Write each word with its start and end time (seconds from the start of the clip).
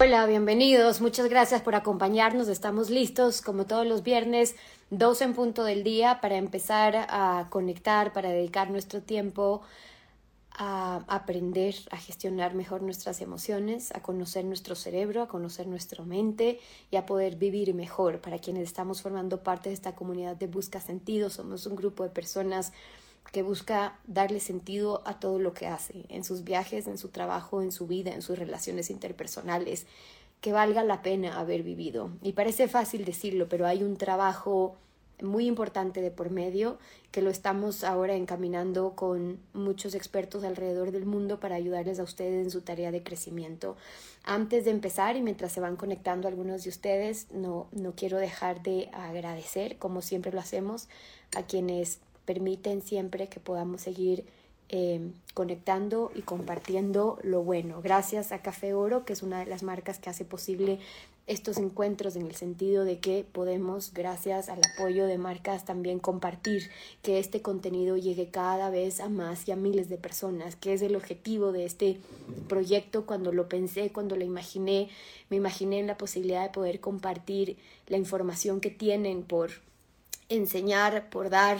Hola, 0.00 0.26
bienvenidos. 0.26 1.00
Muchas 1.00 1.28
gracias 1.28 1.60
por 1.60 1.74
acompañarnos. 1.74 2.46
Estamos 2.46 2.88
listos, 2.88 3.42
como 3.42 3.66
todos 3.66 3.84
los 3.84 4.04
viernes, 4.04 4.54
dos 4.90 5.20
en 5.22 5.34
punto 5.34 5.64
del 5.64 5.82
día, 5.82 6.20
para 6.20 6.36
empezar 6.36 6.94
a 7.08 7.48
conectar, 7.50 8.12
para 8.12 8.28
dedicar 8.28 8.70
nuestro 8.70 9.02
tiempo 9.02 9.60
a 10.52 11.02
aprender 11.08 11.74
a 11.90 11.96
gestionar 11.96 12.54
mejor 12.54 12.82
nuestras 12.82 13.20
emociones, 13.20 13.92
a 13.92 14.00
conocer 14.00 14.44
nuestro 14.44 14.76
cerebro, 14.76 15.22
a 15.22 15.26
conocer 15.26 15.66
nuestra 15.66 16.04
mente 16.04 16.60
y 16.92 16.96
a 16.96 17.04
poder 17.04 17.34
vivir 17.34 17.74
mejor. 17.74 18.20
Para 18.20 18.38
quienes 18.38 18.68
estamos 18.68 19.02
formando 19.02 19.42
parte 19.42 19.70
de 19.70 19.74
esta 19.74 19.96
comunidad 19.96 20.36
de 20.36 20.46
Busca 20.46 20.80
Sentido, 20.80 21.28
somos 21.28 21.66
un 21.66 21.74
grupo 21.74 22.04
de 22.04 22.10
personas 22.10 22.72
que 23.32 23.42
busca 23.42 23.98
darle 24.06 24.40
sentido 24.40 25.02
a 25.04 25.20
todo 25.20 25.38
lo 25.38 25.52
que 25.52 25.66
hace, 25.66 26.06
en 26.08 26.24
sus 26.24 26.44
viajes, 26.44 26.86
en 26.86 26.98
su 26.98 27.08
trabajo, 27.08 27.62
en 27.62 27.72
su 27.72 27.86
vida, 27.86 28.12
en 28.12 28.22
sus 28.22 28.38
relaciones 28.38 28.90
interpersonales, 28.90 29.86
que 30.40 30.52
valga 30.52 30.84
la 30.84 31.02
pena 31.02 31.38
haber 31.38 31.62
vivido. 31.62 32.10
Y 32.22 32.32
parece 32.32 32.68
fácil 32.68 33.04
decirlo, 33.04 33.48
pero 33.48 33.66
hay 33.66 33.82
un 33.82 33.96
trabajo 33.96 34.76
muy 35.22 35.46
importante 35.46 36.00
de 36.00 36.10
por 36.10 36.30
medio 36.30 36.78
que 37.10 37.22
lo 37.22 37.30
estamos 37.30 37.82
ahora 37.82 38.14
encaminando 38.14 38.92
con 38.94 39.40
muchos 39.52 39.94
expertos 39.94 40.44
alrededor 40.44 40.92
del 40.92 41.06
mundo 41.06 41.40
para 41.40 41.56
ayudarles 41.56 41.98
a 41.98 42.04
ustedes 42.04 42.44
en 42.44 42.50
su 42.50 42.60
tarea 42.60 42.92
de 42.92 43.02
crecimiento. 43.02 43.76
Antes 44.24 44.64
de 44.64 44.70
empezar 44.70 45.16
y 45.16 45.22
mientras 45.22 45.52
se 45.52 45.60
van 45.60 45.76
conectando 45.76 46.28
algunos 46.28 46.62
de 46.64 46.70
ustedes, 46.70 47.26
no, 47.32 47.66
no 47.72 47.94
quiero 47.96 48.18
dejar 48.18 48.62
de 48.62 48.90
agradecer, 48.92 49.78
como 49.78 50.02
siempre 50.02 50.32
lo 50.32 50.40
hacemos, 50.40 50.88
a 51.34 51.42
quienes 51.42 51.98
permiten 52.28 52.82
siempre 52.82 53.28
que 53.28 53.40
podamos 53.40 53.80
seguir 53.80 54.26
eh, 54.68 55.00
conectando 55.32 56.12
y 56.14 56.20
compartiendo 56.20 57.18
lo 57.22 57.42
bueno. 57.42 57.80
Gracias 57.80 58.32
a 58.32 58.42
Café 58.42 58.74
Oro, 58.74 59.06
que 59.06 59.14
es 59.14 59.22
una 59.22 59.38
de 59.38 59.46
las 59.46 59.62
marcas 59.62 59.98
que 59.98 60.10
hace 60.10 60.26
posible 60.26 60.78
estos 61.26 61.56
encuentros 61.56 62.16
en 62.16 62.26
el 62.26 62.34
sentido 62.34 62.84
de 62.84 62.98
que 62.98 63.24
podemos, 63.32 63.94
gracias 63.94 64.50
al 64.50 64.60
apoyo 64.74 65.06
de 65.06 65.16
marcas, 65.16 65.64
también 65.64 66.00
compartir 66.00 66.70
que 67.00 67.18
este 67.18 67.40
contenido 67.40 67.96
llegue 67.96 68.28
cada 68.28 68.68
vez 68.68 69.00
a 69.00 69.08
más 69.08 69.48
y 69.48 69.52
a 69.52 69.56
miles 69.56 69.88
de 69.88 69.96
personas, 69.96 70.54
que 70.54 70.74
es 70.74 70.82
el 70.82 70.96
objetivo 70.96 71.50
de 71.50 71.64
este 71.64 71.98
proyecto. 72.46 73.06
Cuando 73.06 73.32
lo 73.32 73.48
pensé, 73.48 73.90
cuando 73.90 74.16
lo 74.16 74.24
imaginé, 74.26 74.90
me 75.30 75.38
imaginé 75.38 75.78
en 75.78 75.86
la 75.86 75.96
posibilidad 75.96 76.42
de 76.42 76.52
poder 76.52 76.80
compartir 76.80 77.56
la 77.86 77.96
información 77.96 78.60
que 78.60 78.70
tienen 78.70 79.22
por 79.22 79.50
enseñar, 80.28 81.08
por 81.08 81.30
dar, 81.30 81.58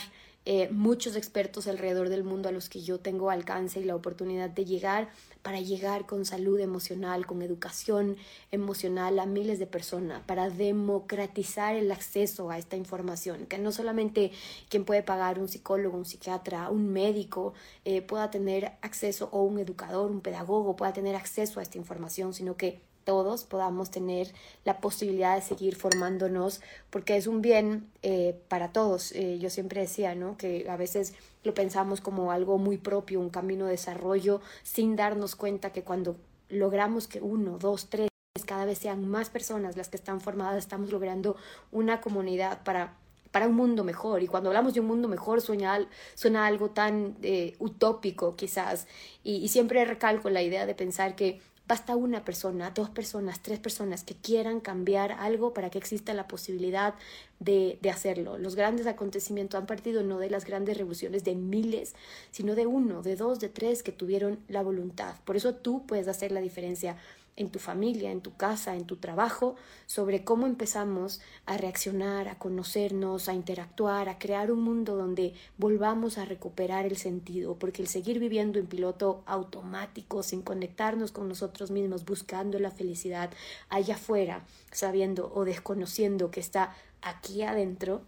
eh, 0.50 0.70
muchos 0.72 1.14
expertos 1.14 1.66
alrededor 1.66 2.08
del 2.08 2.24
mundo 2.24 2.48
a 2.48 2.52
los 2.52 2.70
que 2.70 2.80
yo 2.80 2.98
tengo 2.98 3.28
alcance 3.28 3.80
y 3.80 3.84
la 3.84 3.94
oportunidad 3.94 4.48
de 4.48 4.64
llegar 4.64 5.10
para 5.42 5.60
llegar 5.60 6.06
con 6.06 6.24
salud 6.24 6.58
emocional, 6.58 7.27
con 7.27 7.42
educación 7.42 8.16
emocional 8.50 9.18
a 9.18 9.27
miles 9.27 9.58
de 9.58 9.67
personas, 9.67 10.23
para 10.24 10.48
democratizar 10.48 11.77
el 11.77 11.92
acceso 11.92 12.50
a 12.50 12.56
esta 12.56 12.77
información, 12.77 13.45
que 13.45 13.58
no 13.58 13.73
solamente 13.73 14.33
quien 14.70 14.86
puede 14.86 15.02
pagar 15.02 15.39
un 15.39 15.48
psicólogo, 15.48 15.98
un 15.98 16.06
psiquiatra, 16.06 16.70
un 16.70 16.94
médico 16.94 17.52
eh, 17.84 18.00
pueda 18.00 18.30
tener 18.30 18.73
acceso 18.80 19.28
o 19.33 19.42
un 19.42 19.58
educador, 19.58 20.11
un 20.11 20.23
pedagogo 20.23 20.77
pueda 20.77 20.94
tener 20.94 21.14
acceso 21.14 21.61
a 21.61 21.62
esta 21.62 21.77
información, 21.77 22.33
sino 22.33 22.56
que 22.56 22.87
todos 23.08 23.45
podamos 23.45 23.91
tener 23.91 24.35
la 24.67 24.83
posibilidad 24.83 25.35
de 25.35 25.41
seguir 25.41 25.77
formándonos, 25.77 26.61
porque 26.91 27.17
es 27.17 27.27
un 27.27 27.41
bien 27.41 27.91
eh, 28.02 28.39
para 28.48 28.70
todos. 28.70 29.13
Eh, 29.13 29.39
yo 29.39 29.48
siempre 29.48 29.80
decía, 29.80 30.14
¿no? 30.14 30.36
Que 30.36 30.69
a 30.69 30.77
veces 30.77 31.14
lo 31.42 31.55
pensamos 31.55 32.02
como 32.02 32.33
algo 32.33 32.58
muy 32.58 32.77
propio, 32.77 33.18
un 33.18 33.30
camino 33.30 33.64
de 33.64 33.70
desarrollo, 33.70 34.42
sin 34.63 34.95
darnos 34.95 35.36
cuenta 35.36 35.73
que 35.73 35.85
cuando 35.85 36.17
logramos 36.51 37.08
que 37.08 37.23
uno, 37.23 37.57
dos, 37.57 37.89
tres, 37.89 38.11
cada 38.45 38.67
vez 38.67 38.77
sean 38.77 39.08
más 39.08 39.30
personas 39.30 39.79
las 39.79 39.89
que 39.89 39.97
están 39.97 40.20
formadas, 40.20 40.58
estamos 40.58 40.92
logrando 40.92 41.35
una 41.73 42.02
comunidad 42.02 42.63
para 42.63 42.95
para 43.30 43.47
un 43.47 43.55
mundo 43.55 43.85
mejor. 43.85 44.23
Y 44.23 44.27
cuando 44.27 44.48
hablamos 44.51 44.74
de 44.74 44.80
un 44.80 44.86
mundo 44.86 45.07
mejor 45.07 45.41
suena, 45.42 45.86
suena 46.14 46.47
algo 46.47 46.70
tan 46.70 47.17
eh, 47.23 47.57
utópico 47.58 48.36
quizás. 48.36 48.86
Y, 49.23 49.36
y, 49.36 49.48
siempre 49.48 49.85
recalco 49.85 50.30
la 50.30 50.42
idea 50.42 50.64
de 50.64 50.74
pensar 50.74 51.14
que 51.14 51.41
Basta 51.68 51.96
una 51.96 52.24
persona, 52.24 52.70
dos 52.70 52.89
personas, 52.89 53.42
tres 53.42 53.58
personas 53.58 54.02
que 54.02 54.14
quieran 54.14 54.61
cambiar 54.61 55.12
algo 55.12 55.52
para 55.52 55.68
que 55.68 55.77
exista 55.77 56.14
la 56.14 56.27
posibilidad 56.27 56.95
de, 57.40 57.79
de, 57.83 57.90
hacerlo. 57.90 58.39
Los 58.39 58.56
grandes 58.56 58.86
acontecimientos 58.86 59.61
han 59.61 59.67
partido 59.67 60.02
no 60.02 60.18
de 60.18 60.30
las 60.30 60.46
grandes 60.46 60.79
revoluciones 60.79 61.24
de 61.24 61.34
miles, 61.34 61.95
sino 62.30 62.55
de 62.55 62.67
uno, 62.67 63.02
de 63.02 63.17
dos, 63.17 63.39
de 63.39 63.51
tres 63.51 63.83
que 63.83 63.92
tuvieron 63.92 64.39
la 64.48 64.62
voluntad. 64.62 65.14
Por 65.27 65.36
eso 65.36 65.55
tú 65.55 65.84
puedes 65.86 66.08
hacer 66.08 66.33
la 66.33 66.40
diferencia 66.40 66.96
en 67.38 67.50
tu 67.50 67.60
familia, 67.60 68.10
en 68.10 68.20
tu 68.20 68.36
casa, 68.36 68.74
en 68.74 68.84
tu 68.84 68.96
trabajo, 68.96 69.54
sobre 69.86 70.24
cómo 70.24 70.46
empezamos 70.46 71.20
a 71.46 71.56
reaccionar, 71.56 72.26
a 72.26 72.36
conocernos, 72.36 73.28
a 73.28 73.32
interactuar, 73.32 74.08
a 74.08 74.18
crear 74.18 74.50
un 74.50 74.60
mundo 74.60 74.96
donde 74.96 75.34
volvamos 75.56 76.18
a 76.18 76.24
recuperar 76.24 76.84
el 76.84 76.96
sentido, 76.96 77.56
porque 77.56 77.80
el 77.80 77.86
seguir 77.86 78.18
viviendo 78.18 78.58
en 78.58 78.66
piloto 78.66 79.22
automático, 79.24 80.24
sin 80.24 80.42
conectarnos 80.42 81.12
con 81.12 81.28
nosotros 81.28 81.70
mismos, 81.70 82.04
buscando 82.04 82.58
la 82.58 82.72
felicidad 82.72 83.30
allá 83.68 83.94
afuera, 83.94 84.44
sabiendo 84.72 85.32
o 85.32 85.44
desconociendo 85.44 86.32
que 86.32 86.40
está 86.40 86.74
aquí 87.02 87.42
adentro, 87.42 88.02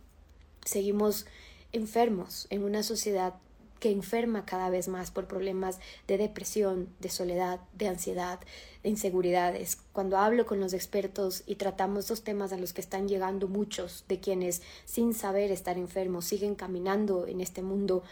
seguimos 0.64 1.26
enfermos 1.70 2.48
en 2.50 2.64
una 2.64 2.82
sociedad 2.82 3.34
que 3.80 3.90
enferma 3.90 4.44
cada 4.44 4.70
vez 4.70 4.86
más 4.86 5.10
por 5.10 5.26
problemas 5.26 5.80
de 6.06 6.18
depresión, 6.18 6.88
de 7.00 7.08
soledad, 7.08 7.60
de 7.72 7.88
ansiedad, 7.88 8.38
de 8.82 8.90
inseguridades. 8.90 9.78
Cuando 9.92 10.18
hablo 10.18 10.46
con 10.46 10.60
los 10.60 10.72
expertos 10.72 11.42
y 11.46 11.56
tratamos 11.56 12.04
estos 12.04 12.22
temas 12.22 12.52
a 12.52 12.58
los 12.58 12.72
que 12.72 12.80
están 12.80 13.08
llegando 13.08 13.48
muchos 13.48 14.04
de 14.06 14.20
quienes 14.20 14.62
sin 14.84 15.14
saber 15.14 15.50
estar 15.50 15.78
enfermos 15.78 16.26
siguen 16.26 16.54
caminando 16.54 17.26
en 17.26 17.40
este 17.40 17.62
mundo, 17.62 18.04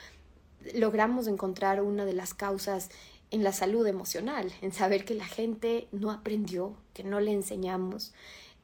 logramos 0.75 1.29
encontrar 1.29 1.83
una 1.83 2.05
de 2.05 2.15
las 2.15 2.35
causas 2.35 2.91
en 3.31 3.45
la 3.45 3.53
salud 3.53 3.87
emocional, 3.87 4.51
en 4.63 4.73
saber 4.73 5.05
que 5.05 5.15
la 5.15 5.27
gente 5.27 5.87
no 5.93 6.11
aprendió, 6.11 6.75
que 6.95 7.05
no 7.05 7.21
le 7.21 7.33
enseñamos, 7.33 8.15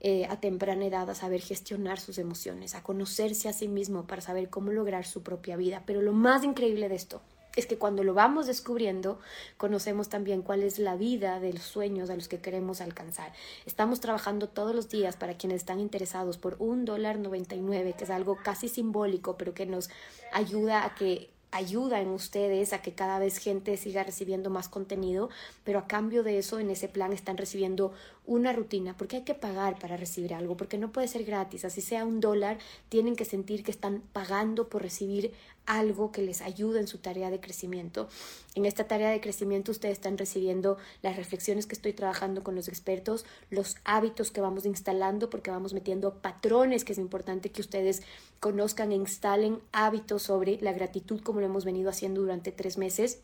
eh, 0.07 0.27
a 0.29 0.39
temprana 0.39 0.85
edad 0.85 1.09
a 1.09 1.15
saber 1.15 1.41
gestionar 1.41 1.99
sus 1.99 2.19
emociones, 2.19 2.75
a 2.75 2.83
conocerse 2.83 3.49
a 3.49 3.55
sí 3.55 3.69
mismo 3.69 4.07
para 4.07 4.21
saber 4.21 4.51
cómo 4.51 4.71
lograr 4.71 5.07
su 5.07 5.23
propia 5.23 5.57
vida. 5.57 5.83
Pero 5.87 6.03
lo 6.03 6.13
más 6.13 6.45
increíble 6.45 6.91
de 6.91 6.97
esto 6.97 7.23
es 7.57 7.65
que 7.65 7.79
cuando 7.79 8.05
lo 8.05 8.13
vamos 8.13 8.47
descubriendo, 8.47 9.19
conocemos 9.57 10.11
también 10.11 10.43
cuál 10.43 10.63
es 10.63 10.79
la 10.79 10.95
vida 10.95 11.41
de 11.41 11.55
los 11.55 11.63
sueños 11.63 12.11
a 12.11 12.17
los 12.17 12.29
que 12.29 12.39
queremos 12.39 12.83
alcanzar. 12.83 13.33
Estamos 13.65 14.01
trabajando 14.01 14.47
todos 14.47 14.75
los 14.75 14.91
días 14.91 15.17
para 15.17 15.39
quienes 15.39 15.63
están 15.63 15.81
interesados 15.81 16.37
por 16.37 16.57
un 16.59 16.85
dólar 16.85 17.19
99, 17.19 17.95
que 17.97 18.05
es 18.05 18.11
algo 18.11 18.37
casi 18.37 18.69
simbólico, 18.69 19.39
pero 19.39 19.55
que 19.55 19.65
nos 19.65 19.89
ayuda 20.35 20.85
a 20.85 20.95
que 20.95 21.31
ayuda 21.55 22.01
en 22.01 22.09
ustedes 22.09 22.73
a 22.73 22.83
que 22.83 22.95
cada 22.95 23.21
vez 23.21 23.39
gente 23.39 23.77
siga 23.77 24.03
recibiendo 24.03 24.51
más 24.51 24.69
contenido, 24.69 25.31
pero 25.63 25.79
a 25.79 25.87
cambio 25.87 26.25
de 26.25 26.39
eso 26.39 26.59
en 26.59 26.69
ese 26.69 26.89
plan 26.89 27.13
están 27.13 27.37
recibiendo 27.37 27.93
una 28.27 28.53
rutina, 28.53 28.97
porque 28.97 29.17
hay 29.17 29.23
que 29.23 29.35
pagar 29.35 29.79
para 29.79 29.97
recibir 29.97 30.35
algo, 30.35 30.57
porque 30.57 30.79
no 30.79 30.93
puede 30.93 31.09
ser 31.09 31.25
gratis, 31.25 31.65
así 31.65 31.81
sea 31.81 32.05
un 32.05 32.21
dólar, 32.21 32.59
tienen 32.89 33.17
que 33.17 33.25
sentir 33.25 33.63
que 33.63 33.71
están 33.71 34.03
pagando 34.13 34.69
por 34.69 34.83
recibir 34.83 35.33
algo 35.67 36.13
que 36.13 36.23
les 36.23 36.41
ayude 36.41 36.81
en 36.81 36.87
su 36.87 36.99
tarea 36.99 37.31
de 37.31 37.41
crecimiento. 37.41 38.09
En 38.55 38.65
esta 38.67 38.87
tarea 38.87 39.11
de 39.11 39.21
crecimiento 39.21 39.73
ustedes 39.73 39.95
están 39.95 40.19
recibiendo 40.19 40.79
las 41.03 41.17
reflexiones 41.17 41.67
que 41.67 41.75
estoy 41.75 41.93
trabajando 41.93 42.43
con 42.43 42.55
los 42.55 42.69
expertos, 42.69 43.25
los 43.51 43.77
hábitos 43.85 44.31
que 44.31 44.41
vamos 44.41 44.67
instalando, 44.67 45.31
porque 45.31 45.51
vamos 45.51 45.75
metiendo 45.75 46.15
patrones 46.15 46.85
que 46.85 46.93
es 46.93 46.99
importante 46.99 47.51
que 47.51 47.61
ustedes 47.61 48.03
conozcan 48.41 48.93
e 48.93 48.97
instalen 48.97 49.61
hábitos 49.73 50.23
sobre 50.23 50.59
la 50.61 50.73
gratitud 50.73 51.21
como 51.21 51.41
lo 51.41 51.47
hemos 51.47 51.65
venido 51.65 51.91
haciendo 51.91 52.21
durante 52.21 52.53
tres 52.53 52.79
meses 52.79 53.21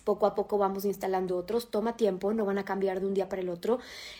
poco 0.00 0.26
a 0.26 0.34
poco 0.34 0.58
vamos 0.58 0.84
instalando 0.84 1.36
otros, 1.36 1.70
toma 1.70 1.96
tiempo, 1.96 2.32
no 2.32 2.44
van 2.44 2.58
a 2.58 2.64
cambiar 2.64 3.00
de 3.00 3.06
un 3.06 3.14
día 3.14 3.28
para 3.28 3.42
el 3.42 3.48
otro. 3.48 3.78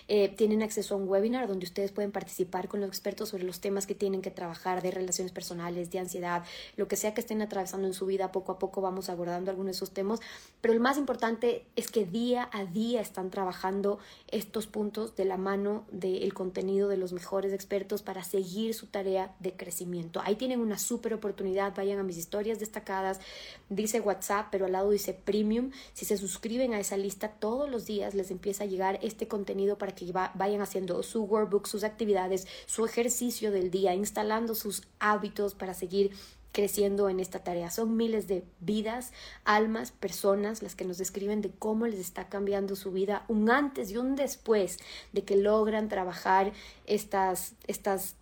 Eh, 0.08 0.28
tienen 0.28 0.62
acceso 0.62 0.94
a 0.94 0.98
un 0.98 1.08
webinar 1.08 1.48
donde 1.48 1.66
ustedes 1.66 1.92
pueden 1.92 2.12
participar 2.12 2.68
con 2.68 2.80
los 2.80 2.88
expertos 2.88 3.30
sobre 3.30 3.44
los 3.44 3.60
temas 3.60 3.86
que 3.86 3.94
tienen 3.94 4.22
que 4.22 4.30
trabajar 4.30 4.82
de 4.82 4.90
relaciones 4.90 5.32
personales, 5.32 5.90
de 5.90 5.98
ansiedad, 5.98 6.44
lo 6.76 6.88
que 6.88 6.96
sea 6.96 7.14
que 7.14 7.20
estén 7.20 7.42
atravesando 7.42 7.86
en 7.86 7.94
su 7.94 8.06
vida, 8.06 8.32
poco 8.32 8.52
a 8.52 8.58
poco 8.58 8.80
vamos 8.80 9.08
abordando 9.08 9.50
algunos 9.50 9.72
de 9.72 9.76
esos 9.76 9.90
temas, 9.92 10.20
pero 10.60 10.74
el 10.74 10.80
más 10.80 10.98
importante 10.98 11.64
es 11.76 11.90
que 11.90 12.04
día 12.04 12.48
a 12.52 12.64
día 12.64 13.00
están 13.00 13.30
trabajando 13.30 13.98
estos 14.28 14.66
puntos 14.66 15.16
de 15.16 15.24
la 15.24 15.36
mano 15.36 15.84
del 15.90 16.32
contenido 16.34 16.88
de 16.88 16.96
los 16.96 17.12
mejores 17.12 17.52
expertos 17.52 18.02
para 18.02 18.24
seguir 18.24 18.74
su 18.74 18.86
tarea 18.86 19.34
de 19.40 19.52
crecimiento. 19.52 20.20
Ahí 20.24 20.36
tienen 20.36 20.60
una 20.60 20.78
súper 20.78 21.14
oportunidad, 21.14 21.74
vayan 21.74 21.98
a 21.98 22.02
mis 22.02 22.16
historias 22.16 22.60
destacadas, 22.60 23.20
dice 23.68 24.00
WhatsApp, 24.00 24.48
pero 24.50 24.66
al 24.66 24.72
lado 24.72 24.90
dice 24.90 25.14
Premium 25.14 25.69
si 25.92 26.04
se 26.04 26.16
suscriben 26.16 26.74
a 26.74 26.80
esa 26.80 26.96
lista 26.96 27.28
todos 27.28 27.68
los 27.68 27.86
días, 27.86 28.14
les 28.14 28.30
empieza 28.30 28.64
a 28.64 28.66
llegar 28.66 28.98
este 29.02 29.28
contenido 29.28 29.78
para 29.78 29.94
que 29.94 30.10
vayan 30.12 30.60
haciendo 30.60 31.02
su 31.02 31.24
workbook, 31.24 31.66
sus 31.66 31.84
actividades, 31.84 32.46
su 32.66 32.84
ejercicio 32.84 33.50
del 33.50 33.70
día, 33.70 33.94
instalando 33.94 34.54
sus 34.54 34.82
hábitos 34.98 35.54
para 35.54 35.74
seguir 35.74 36.12
creciendo 36.52 37.08
en 37.08 37.20
esta 37.20 37.40
tarea. 37.40 37.70
Son 37.70 37.96
miles 37.96 38.26
de 38.26 38.44
vidas, 38.60 39.12
almas, 39.44 39.92
personas 39.92 40.62
las 40.62 40.74
que 40.74 40.84
nos 40.84 40.98
describen 40.98 41.42
de 41.42 41.50
cómo 41.50 41.86
les 41.86 42.00
está 42.00 42.28
cambiando 42.28 42.76
su 42.76 42.90
vida 42.90 43.24
un 43.28 43.50
antes 43.50 43.90
y 43.90 43.96
un 43.96 44.16
después 44.16 44.78
de 45.12 45.22
que 45.22 45.36
logran 45.36 45.88
trabajar 45.88 46.52
estas, 46.86 47.54
estas 47.66 48.16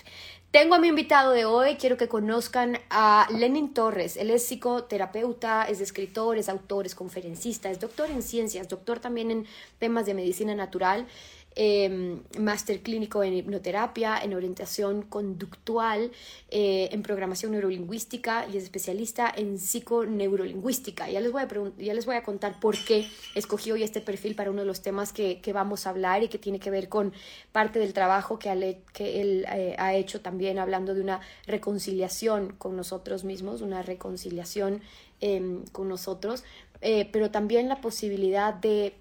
Tengo 0.52 0.76
a 0.76 0.78
mi 0.78 0.86
invitado 0.86 1.32
de 1.32 1.44
hoy, 1.44 1.74
quiero 1.74 1.96
que 1.96 2.06
conozcan 2.06 2.78
a 2.88 3.26
Lenin 3.32 3.74
Torres. 3.74 4.16
Él 4.16 4.30
es 4.30 4.46
psicoterapeuta, 4.46 5.64
es 5.64 5.80
escritor, 5.80 6.38
es 6.38 6.48
autor, 6.48 6.86
es 6.86 6.94
conferencista, 6.94 7.68
es 7.68 7.80
doctor 7.80 8.10
en 8.10 8.22
ciencias, 8.22 8.68
doctor 8.68 9.00
también 9.00 9.32
en 9.32 9.46
temas 9.80 10.06
de 10.06 10.14
medicina 10.14 10.54
natural 10.54 11.08
eh, 11.56 12.20
máster 12.38 12.80
clínico 12.80 13.22
en 13.22 13.34
hipnoterapia, 13.34 14.18
en 14.18 14.34
orientación 14.34 15.02
conductual, 15.02 16.10
eh, 16.50 16.88
en 16.90 17.02
programación 17.02 17.52
neurolingüística 17.52 18.46
y 18.52 18.56
es 18.56 18.64
especialista 18.64 19.32
en 19.34 19.58
psiconeurolingüística. 19.58 21.08
Ya 21.08 21.20
les, 21.20 21.30
voy 21.30 21.42
a 21.42 21.48
ya 21.78 21.94
les 21.94 22.06
voy 22.06 22.16
a 22.16 22.22
contar 22.22 22.58
por 22.58 22.76
qué 22.76 23.06
escogí 23.34 23.70
hoy 23.70 23.82
este 23.82 24.00
perfil 24.00 24.34
para 24.34 24.50
uno 24.50 24.62
de 24.62 24.66
los 24.66 24.82
temas 24.82 25.12
que, 25.12 25.40
que 25.40 25.52
vamos 25.52 25.86
a 25.86 25.90
hablar 25.90 26.22
y 26.22 26.28
que 26.28 26.38
tiene 26.38 26.58
que 26.58 26.70
ver 26.70 26.88
con 26.88 27.12
parte 27.52 27.78
del 27.78 27.92
trabajo 27.92 28.38
que, 28.38 28.80
que 28.92 29.20
él 29.20 29.46
eh, 29.52 29.76
ha 29.78 29.94
hecho 29.94 30.20
también 30.20 30.58
hablando 30.58 30.94
de 30.94 31.00
una 31.00 31.20
reconciliación 31.46 32.54
con 32.58 32.76
nosotros 32.76 33.24
mismos, 33.24 33.60
una 33.60 33.82
reconciliación 33.82 34.82
em, 35.20 35.64
con 35.66 35.88
nosotros, 35.88 36.42
eh, 36.80 37.08
pero 37.12 37.30
también 37.30 37.68
la 37.68 37.80
posibilidad 37.80 38.54
de 38.54 38.94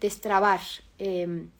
destrabar 0.00 0.60
Em, 1.00 1.50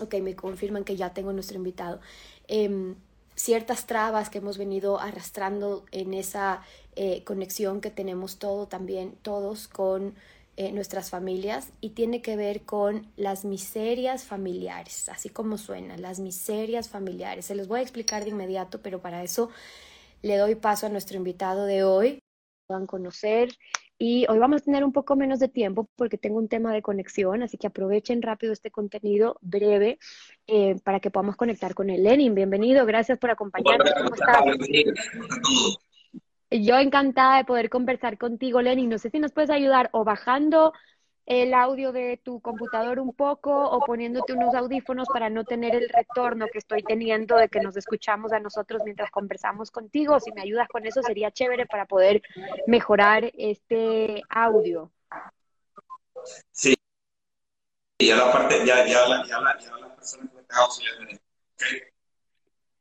ok, 0.00 0.14
me 0.20 0.34
confirman 0.34 0.84
que 0.84 0.96
ya 0.96 1.14
tengo 1.14 1.32
nuestro 1.32 1.56
invitado. 1.56 2.00
Em, 2.48 2.96
ciertas 3.36 3.86
trabas 3.86 4.28
que 4.30 4.38
hemos 4.38 4.58
venido 4.58 5.00
arrastrando 5.00 5.86
en 5.92 6.12
esa 6.12 6.62
eh, 6.96 7.22
conexión 7.24 7.80
que 7.80 7.90
tenemos 7.90 8.38
todo 8.38 8.66
también, 8.66 9.14
todos 9.22 9.68
con 9.68 10.14
eh, 10.56 10.72
nuestras 10.72 11.08
familias 11.08 11.70
y 11.80 11.90
tiene 11.90 12.20
que 12.20 12.36
ver 12.36 12.62
con 12.62 13.06
las 13.16 13.44
miserias 13.44 14.24
familiares, 14.24 15.08
así 15.08 15.30
como 15.30 15.56
suena, 15.56 15.96
las 15.96 16.18
miserias 16.18 16.88
familiares. 16.88 17.46
Se 17.46 17.54
los 17.54 17.68
voy 17.68 17.78
a 17.80 17.82
explicar 17.82 18.24
de 18.24 18.30
inmediato, 18.30 18.82
pero 18.82 19.00
para 19.00 19.22
eso 19.22 19.50
le 20.22 20.36
doy 20.36 20.56
paso 20.56 20.86
a 20.86 20.90
nuestro 20.90 21.16
invitado 21.16 21.64
de 21.64 21.84
hoy. 21.84 22.18
Puedan 22.66 22.86
conocer 22.86 23.50
y 24.02 24.24
hoy 24.30 24.38
vamos 24.38 24.62
a 24.62 24.64
tener 24.64 24.82
un 24.82 24.92
poco 24.92 25.14
menos 25.14 25.40
de 25.40 25.48
tiempo 25.48 25.86
porque 25.94 26.16
tengo 26.16 26.38
un 26.38 26.48
tema 26.48 26.72
de 26.72 26.80
conexión, 26.80 27.42
así 27.42 27.58
que 27.58 27.66
aprovechen 27.66 28.22
rápido 28.22 28.50
este 28.50 28.70
contenido 28.70 29.36
breve 29.42 29.98
eh, 30.46 30.76
para 30.82 31.00
que 31.00 31.10
podamos 31.10 31.36
conectar 31.36 31.74
con 31.74 31.90
el 31.90 32.02
Lenin. 32.02 32.34
Bienvenido, 32.34 32.86
gracias 32.86 33.18
por 33.18 33.28
acompañarnos. 33.28 33.92
¿Cómo 33.92 34.14
estás? 34.14 34.42
Yo 36.50 36.78
encantada 36.78 37.36
de 37.36 37.44
poder 37.44 37.68
conversar 37.68 38.16
contigo, 38.16 38.62
Lenin. 38.62 38.88
No 38.88 38.96
sé 38.96 39.10
si 39.10 39.18
nos 39.18 39.32
puedes 39.32 39.50
ayudar 39.50 39.90
o 39.92 40.02
bajando 40.02 40.72
el 41.30 41.54
audio 41.54 41.92
de 41.92 42.16
tu 42.16 42.40
computador 42.40 42.98
un 42.98 43.14
poco 43.14 43.52
o 43.52 43.78
poniéndote 43.86 44.32
unos 44.32 44.52
audífonos 44.52 45.06
para 45.12 45.30
no 45.30 45.44
tener 45.44 45.76
el 45.76 45.88
retorno 45.88 46.48
que 46.52 46.58
estoy 46.58 46.82
teniendo 46.82 47.36
de 47.36 47.48
que 47.48 47.60
nos 47.60 47.76
escuchamos 47.76 48.32
a 48.32 48.40
nosotros 48.40 48.82
mientras 48.84 49.12
conversamos 49.12 49.70
contigo. 49.70 50.18
Si 50.18 50.32
me 50.32 50.42
ayudas 50.42 50.66
con 50.66 50.84
eso 50.86 51.04
sería 51.04 51.30
chévere 51.30 51.66
para 51.66 51.86
poder 51.86 52.20
mejorar 52.66 53.30
este 53.38 54.22
audio. 54.28 54.90
Sí. 56.50 56.74
Ya 58.00 58.16
la 58.16 58.32
persona 58.32 58.48
que. 61.56 61.90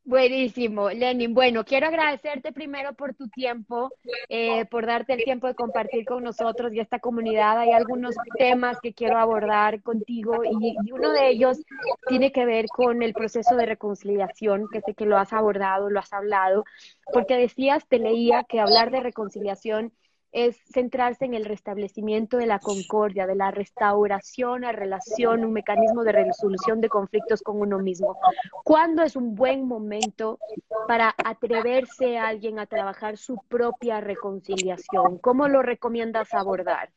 Buenísimo, 0.09 0.89
Lenin. 0.89 1.35
Bueno, 1.35 1.63
quiero 1.63 1.85
agradecerte 1.85 2.51
primero 2.51 2.93
por 2.93 3.13
tu 3.13 3.27
tiempo, 3.29 3.91
eh, 4.27 4.65
por 4.65 4.87
darte 4.87 5.13
el 5.13 5.23
tiempo 5.23 5.45
de 5.45 5.53
compartir 5.53 6.03
con 6.03 6.23
nosotros 6.23 6.73
y 6.73 6.79
esta 6.79 6.97
comunidad. 6.97 7.59
Hay 7.59 7.73
algunos 7.73 8.15
temas 8.35 8.79
que 8.81 8.91
quiero 8.91 9.19
abordar 9.19 9.83
contigo 9.83 10.43
y, 10.43 10.75
y, 10.83 10.91
uno 10.91 11.11
de 11.11 11.29
ellos 11.29 11.59
tiene 12.07 12.31
que 12.31 12.43
ver 12.45 12.65
con 12.75 13.03
el 13.03 13.13
proceso 13.13 13.55
de 13.55 13.67
reconciliación, 13.67 14.67
que 14.73 14.81
sé 14.81 14.95
que 14.95 15.05
lo 15.05 15.15
has 15.15 15.31
abordado, 15.31 15.91
lo 15.91 15.99
has 15.99 16.11
hablado, 16.11 16.65
porque 17.13 17.37
decías, 17.37 17.87
te 17.87 17.99
leía 17.99 18.45
que 18.49 18.59
hablar 18.59 18.89
de 18.89 19.01
reconciliación 19.01 19.93
es 20.31 20.57
centrarse 20.71 21.25
en 21.25 21.33
el 21.33 21.45
restablecimiento 21.45 22.37
de 22.37 22.45
la 22.45 22.59
concordia, 22.59 23.25
de 23.25 23.35
la 23.35 23.51
restauración 23.51 24.63
a 24.63 24.71
relación, 24.71 25.43
un 25.43 25.53
mecanismo 25.53 26.03
de 26.03 26.11
resolución 26.11 26.81
de 26.81 26.89
conflictos 26.89 27.41
con 27.41 27.59
uno 27.59 27.79
mismo. 27.79 28.19
¿Cuándo 28.63 29.03
es 29.03 29.15
un 29.15 29.35
buen 29.35 29.67
momento 29.67 30.39
para 30.87 31.15
atreverse 31.23 32.17
a 32.17 32.27
alguien 32.27 32.59
a 32.59 32.67
trabajar 32.67 33.17
su 33.17 33.37
propia 33.47 34.01
reconciliación? 34.01 35.17
¿Cómo 35.19 35.47
lo 35.47 35.61
recomiendas 35.61 36.33
abordar? 36.33 36.91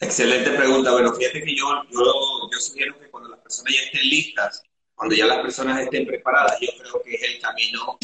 Excelente 0.00 0.50
pregunta. 0.50 0.92
Bueno, 0.92 1.12
fíjate 1.14 1.42
que 1.42 1.56
yo, 1.56 1.66
yo, 1.90 2.58
sugiero 2.58 2.98
que 2.98 3.08
cuando 3.08 3.30
las 3.30 3.40
personas 3.40 3.72
ya 3.74 3.80
estén 3.86 4.10
listas, 4.10 4.62
cuando 4.94 5.14
ya 5.14 5.26
las 5.26 5.38
personas 5.38 5.80
estén 5.80 6.06
preparadas, 6.06 6.58
yo 6.60 6.68
creo 6.78 7.02
que 7.02 7.14
es 7.14 7.22
el 7.22 7.40
camino 7.40 7.98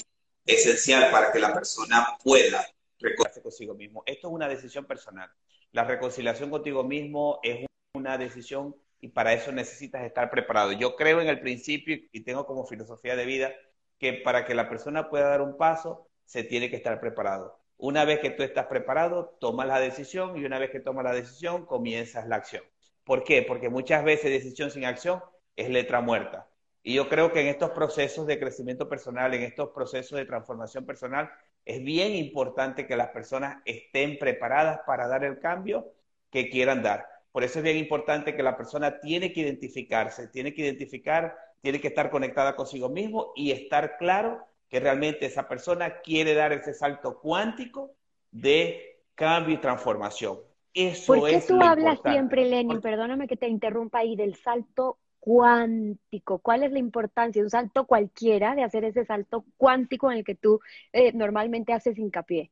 esencial 0.46 1.10
para 1.10 1.32
que 1.32 1.38
la 1.38 1.52
persona 1.52 2.16
pueda 2.22 2.66
reconciliarse 3.02 3.42
consigo 3.42 3.74
mismo. 3.74 4.02
Esto 4.06 4.28
es 4.28 4.34
una 4.34 4.48
decisión 4.48 4.84
personal. 4.84 5.30
La 5.72 5.84
reconciliación 5.84 6.50
contigo 6.50 6.84
mismo 6.84 7.40
es 7.42 7.66
una 7.94 8.18
decisión 8.18 8.74
y 9.00 9.08
para 9.08 9.32
eso 9.32 9.52
necesitas 9.52 10.04
estar 10.04 10.30
preparado. 10.30 10.72
Yo 10.72 10.96
creo 10.96 11.20
en 11.20 11.28
el 11.28 11.40
principio 11.40 11.98
y 12.12 12.20
tengo 12.20 12.46
como 12.46 12.64
filosofía 12.66 13.16
de 13.16 13.26
vida 13.26 13.52
que 13.98 14.14
para 14.14 14.44
que 14.44 14.54
la 14.54 14.68
persona 14.68 15.10
pueda 15.10 15.28
dar 15.28 15.42
un 15.42 15.56
paso, 15.56 16.08
se 16.24 16.44
tiene 16.44 16.70
que 16.70 16.76
estar 16.76 17.00
preparado. 17.00 17.58
Una 17.76 18.04
vez 18.04 18.20
que 18.20 18.30
tú 18.30 18.42
estás 18.42 18.66
preparado, 18.66 19.36
tomas 19.40 19.66
la 19.66 19.80
decisión 19.80 20.36
y 20.36 20.44
una 20.44 20.58
vez 20.58 20.70
que 20.70 20.80
tomas 20.80 21.04
la 21.04 21.12
decisión, 21.12 21.66
comienzas 21.66 22.28
la 22.28 22.36
acción. 22.36 22.62
¿Por 23.04 23.24
qué? 23.24 23.42
Porque 23.42 23.68
muchas 23.68 24.04
veces 24.04 24.30
decisión 24.30 24.70
sin 24.70 24.84
acción 24.84 25.20
es 25.56 25.68
letra 25.68 26.00
muerta. 26.00 26.48
Y 26.82 26.94
yo 26.94 27.08
creo 27.08 27.32
que 27.32 27.40
en 27.40 27.48
estos 27.48 27.70
procesos 27.70 28.26
de 28.26 28.38
crecimiento 28.38 28.88
personal, 28.88 29.34
en 29.34 29.42
estos 29.42 29.70
procesos 29.70 30.18
de 30.18 30.26
transformación 30.26 30.84
personal, 30.84 31.30
es 31.64 31.82
bien 31.82 32.14
importante 32.14 32.86
que 32.86 32.96
las 32.96 33.08
personas 33.08 33.62
estén 33.64 34.18
preparadas 34.18 34.80
para 34.86 35.06
dar 35.06 35.24
el 35.24 35.38
cambio 35.38 35.92
que 36.30 36.50
quieran 36.50 36.82
dar. 36.82 37.06
Por 37.30 37.44
eso 37.44 37.58
es 37.58 37.64
bien 37.64 37.76
importante 37.76 38.36
que 38.36 38.42
la 38.42 38.56
persona 38.56 39.00
tiene 39.00 39.32
que 39.32 39.40
identificarse, 39.40 40.28
tiene 40.28 40.52
que 40.52 40.62
identificar, 40.62 41.36
tiene 41.60 41.80
que 41.80 41.88
estar 41.88 42.10
conectada 42.10 42.56
consigo 42.56 42.88
mismo 42.88 43.32
y 43.36 43.52
estar 43.52 43.96
claro 43.96 44.46
que 44.68 44.80
realmente 44.80 45.26
esa 45.26 45.48
persona 45.48 46.00
quiere 46.00 46.34
dar 46.34 46.52
ese 46.52 46.74
salto 46.74 47.20
cuántico 47.20 47.94
de 48.30 49.00
cambio 49.14 49.54
y 49.54 49.58
transformación. 49.58 50.38
Eso 50.74 51.14
¿Por 51.14 51.28
qué 51.28 51.42
tú 51.46 51.60
hablas 51.62 52.00
siempre, 52.02 52.46
Lenin, 52.46 52.80
perdóname 52.80 53.28
que 53.28 53.36
te 53.36 53.46
interrumpa 53.46 53.98
ahí, 53.98 54.16
del 54.16 54.34
salto 54.36 54.98
cuántico. 55.22 56.40
¿Cuál 56.40 56.64
es 56.64 56.72
la 56.72 56.80
importancia? 56.80 57.42
Un 57.42 57.48
salto 57.48 57.86
cualquiera 57.86 58.56
de 58.56 58.64
hacer 58.64 58.84
ese 58.84 59.04
salto 59.04 59.44
cuántico 59.56 60.10
en 60.10 60.18
el 60.18 60.24
que 60.24 60.34
tú 60.34 60.58
eh, 60.92 61.12
normalmente 61.12 61.72
haces 61.72 61.96
hincapié. 61.96 62.50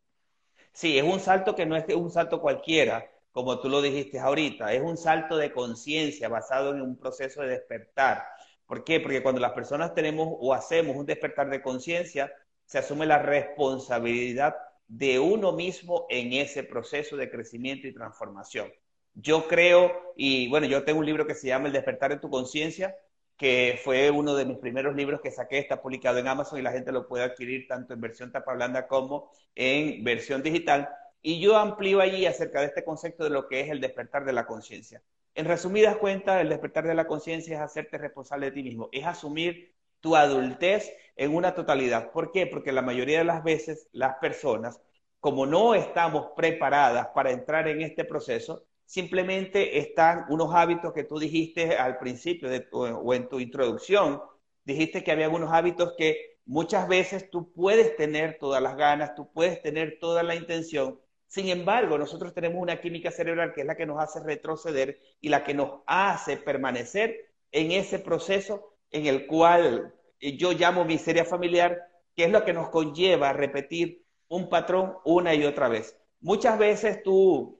Sí, 0.72 0.96
es 0.96 1.02
un 1.02 1.18
salto 1.18 1.56
que 1.56 1.66
no 1.66 1.76
es 1.76 1.84
un 1.96 2.12
salto 2.12 2.40
cualquiera, 2.40 3.10
como 3.32 3.58
tú 3.58 3.68
lo 3.68 3.82
dijiste 3.82 4.20
ahorita, 4.20 4.72
es 4.72 4.82
un 4.82 4.96
salto 4.96 5.36
de 5.36 5.52
conciencia 5.52 6.28
basado 6.28 6.70
en 6.72 6.80
un 6.80 6.96
proceso 6.96 7.42
de 7.42 7.48
despertar. 7.48 8.24
¿Por 8.66 8.84
qué? 8.84 9.00
Porque 9.00 9.20
cuando 9.20 9.40
las 9.40 9.52
personas 9.52 9.92
tenemos 9.92 10.28
o 10.30 10.54
hacemos 10.54 10.96
un 10.96 11.06
despertar 11.06 11.50
de 11.50 11.62
conciencia, 11.62 12.32
se 12.66 12.78
asume 12.78 13.04
la 13.04 13.18
responsabilidad 13.18 14.54
de 14.86 15.18
uno 15.18 15.50
mismo 15.50 16.06
en 16.08 16.34
ese 16.34 16.62
proceso 16.62 17.16
de 17.16 17.30
crecimiento 17.32 17.88
y 17.88 17.92
transformación. 17.94 18.70
Yo 19.14 19.48
creo, 19.48 20.12
y 20.16 20.48
bueno, 20.48 20.66
yo 20.66 20.84
tengo 20.84 21.00
un 21.00 21.06
libro 21.06 21.26
que 21.26 21.34
se 21.34 21.48
llama 21.48 21.66
El 21.66 21.72
despertar 21.72 22.10
de 22.10 22.18
tu 22.20 22.30
conciencia, 22.30 22.96
que 23.36 23.80
fue 23.82 24.10
uno 24.10 24.34
de 24.34 24.44
mis 24.44 24.58
primeros 24.58 24.94
libros 24.94 25.20
que 25.20 25.30
saqué, 25.30 25.58
está 25.58 25.80
publicado 25.82 26.18
en 26.18 26.28
Amazon 26.28 26.58
y 26.58 26.62
la 26.62 26.72
gente 26.72 26.92
lo 26.92 27.08
puede 27.08 27.24
adquirir 27.24 27.66
tanto 27.66 27.94
en 27.94 28.00
versión 28.00 28.30
tapa 28.32 28.54
blanda 28.54 28.86
como 28.86 29.30
en 29.54 30.04
versión 30.04 30.42
digital. 30.42 30.88
Y 31.22 31.40
yo 31.40 31.56
amplío 31.56 32.00
allí 32.00 32.26
acerca 32.26 32.60
de 32.60 32.66
este 32.66 32.84
concepto 32.84 33.24
de 33.24 33.30
lo 33.30 33.48
que 33.48 33.60
es 33.60 33.70
el 33.70 33.80
despertar 33.80 34.24
de 34.24 34.32
la 34.32 34.46
conciencia. 34.46 35.02
En 35.34 35.46
resumidas 35.46 35.96
cuentas, 35.96 36.40
el 36.40 36.48
despertar 36.48 36.86
de 36.86 36.94
la 36.94 37.06
conciencia 37.06 37.56
es 37.56 37.62
hacerte 37.62 37.98
responsable 37.98 38.46
de 38.46 38.52
ti 38.52 38.62
mismo, 38.62 38.88
es 38.92 39.06
asumir 39.06 39.74
tu 40.00 40.16
adultez 40.16 40.92
en 41.16 41.34
una 41.34 41.54
totalidad. 41.54 42.10
¿Por 42.12 42.32
qué? 42.32 42.46
Porque 42.46 42.72
la 42.72 42.82
mayoría 42.82 43.18
de 43.18 43.24
las 43.24 43.44
veces 43.44 43.88
las 43.92 44.16
personas, 44.16 44.80
como 45.18 45.46
no 45.46 45.74
estamos 45.74 46.28
preparadas 46.36 47.08
para 47.14 47.30
entrar 47.30 47.68
en 47.68 47.82
este 47.82 48.04
proceso, 48.04 48.64
simplemente 48.90 49.78
están 49.78 50.24
unos 50.30 50.52
hábitos 50.52 50.92
que 50.92 51.04
tú 51.04 51.20
dijiste 51.20 51.76
al 51.76 51.98
principio 51.98 52.48
de 52.48 52.66
o 52.72 53.14
en 53.14 53.28
tu 53.28 53.38
introducción, 53.38 54.20
dijiste 54.64 55.04
que 55.04 55.12
había 55.12 55.28
unos 55.28 55.52
hábitos 55.52 55.94
que 55.96 56.40
muchas 56.44 56.88
veces 56.88 57.30
tú 57.30 57.52
puedes 57.52 57.94
tener 57.94 58.38
todas 58.40 58.60
las 58.60 58.76
ganas, 58.76 59.14
tú 59.14 59.30
puedes 59.32 59.62
tener 59.62 59.98
toda 60.00 60.24
la 60.24 60.34
intención, 60.34 60.98
sin 61.28 61.50
embargo, 61.50 61.98
nosotros 61.98 62.34
tenemos 62.34 62.60
una 62.60 62.80
química 62.80 63.12
cerebral 63.12 63.52
que 63.54 63.60
es 63.60 63.66
la 63.68 63.76
que 63.76 63.86
nos 63.86 64.02
hace 64.02 64.18
retroceder 64.18 64.98
y 65.20 65.28
la 65.28 65.44
que 65.44 65.54
nos 65.54 65.82
hace 65.86 66.36
permanecer 66.36 67.30
en 67.52 67.70
ese 67.70 68.00
proceso 68.00 68.74
en 68.90 69.06
el 69.06 69.28
cual 69.28 69.94
yo 70.20 70.50
llamo 70.50 70.84
miseria 70.84 71.24
familiar, 71.24 71.78
que 72.16 72.24
es 72.24 72.32
lo 72.32 72.44
que 72.44 72.52
nos 72.52 72.70
conlleva 72.70 73.28
a 73.28 73.34
repetir 73.34 74.04
un 74.26 74.48
patrón 74.48 74.96
una 75.04 75.32
y 75.32 75.44
otra 75.44 75.68
vez. 75.68 75.96
Muchas 76.20 76.58
veces 76.58 77.04
tú, 77.04 77.59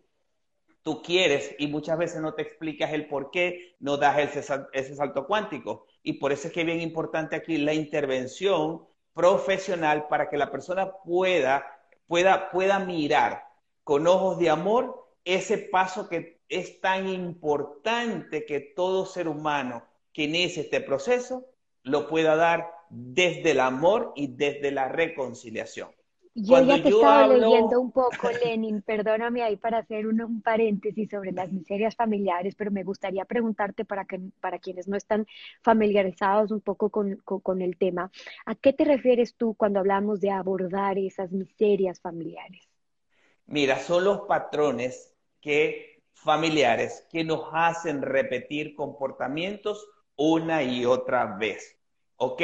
tú 0.83 1.03
quieres 1.03 1.55
y 1.59 1.67
muchas 1.67 1.99
veces 1.99 2.21
no 2.21 2.35
te 2.35 2.43
explicas 2.43 2.93
el 2.93 3.07
por 3.07 3.31
qué 3.31 3.77
no 3.81 3.97
das 3.97 4.37
ese, 4.73 4.95
salto 4.95 5.27
cuántico. 5.27 5.87
Y 6.03 6.15
por 6.15 6.33
eso 6.33 6.49
es 6.49 6.53
que 6.53 6.61
es 6.61 6.67
bien 6.67 6.81
importante 6.81 7.37
aquí 7.37 7.59
la 7.59 7.75
intervención 7.75 8.87
profesional 9.13 10.09
para 10.09 10.29
que 10.29 10.39
la 10.39 10.51
persona 10.51 10.93
pueda, 11.05 11.67
pueda, 12.07 12.51
pueda 12.51 12.79
mirar 12.79 13.45
con 13.85 14.07
ojos 14.07 14.39
de 14.39 14.51
amor 14.51 15.09
ese 15.25 15.59
paso 15.59 16.09
que 16.09 16.41
es 16.49 16.81
tan 16.81 17.09
importante 17.09 18.47
que 18.47 18.61
todo 18.61 19.07
ser 19.07 19.29
humano 19.29 19.85
que 20.13 20.25
inicie 20.25 20.63
este 20.63 20.81
proceso 20.81 21.47
lo 21.83 22.09
pueda 22.09 22.37
dar 22.37 22.73
desde 22.89 23.53
el 23.53 23.61
amor 23.61 24.13
y 24.17 24.35
desde 24.35 24.71
la 24.71 24.89
reconciliación. 24.89 25.91
Yo 26.35 26.63
ya 26.63 26.81
te 26.81 26.91
estaba 26.91 27.27
leyendo 27.27 27.81
un 27.81 27.91
poco, 27.91 28.31
Lenin, 28.45 28.83
perdóname 28.83 29.43
ahí 29.43 29.57
para 29.57 29.79
hacer 29.79 30.07
un, 30.07 30.41
paréntesis 30.43 31.11
sobre 31.11 31.33
las 31.33 31.51
miserias 31.51 31.97
familiares, 31.97 32.55
pero 32.55 32.71
me 32.71 32.85
gustaría 32.85 33.25
preguntarte 33.25 33.85
para, 33.85 34.05
que, 34.05 34.21
para 34.41 34.61
quienes 34.61 34.87
no 34.87 34.97
están 34.97 35.27
familiarizados 35.63 36.53
un 36.53 36.61
poco 36.61 36.91
con, 36.91 37.17
con 37.25 37.63
el 37.63 37.77
tema, 37.77 38.13
¿a 38.47 38.55
qué 38.55 38.73
te 38.73 38.85
refieres 38.85 39.35
tú 39.35 39.55
cuando 39.55 39.81
hablamos 39.81 40.21
de 40.21 40.31
abordar 40.31 40.99
esas 40.99 41.33
miserias 41.33 42.01
familiares? 42.01 42.69
Mira, 43.47 43.81
son 43.81 44.05
los 44.05 44.21
patrones 44.21 45.13
que 45.41 46.01
familiares 46.13 47.07
que 47.11 47.25
nos 47.25 47.49
hacen 47.53 48.03
repetir 48.03 48.75
comportamientos 48.77 49.89
una 50.17 50.63
y 50.63 50.85
otra 50.85 51.37
vez. 51.39 51.77
¿Ok? 52.17 52.43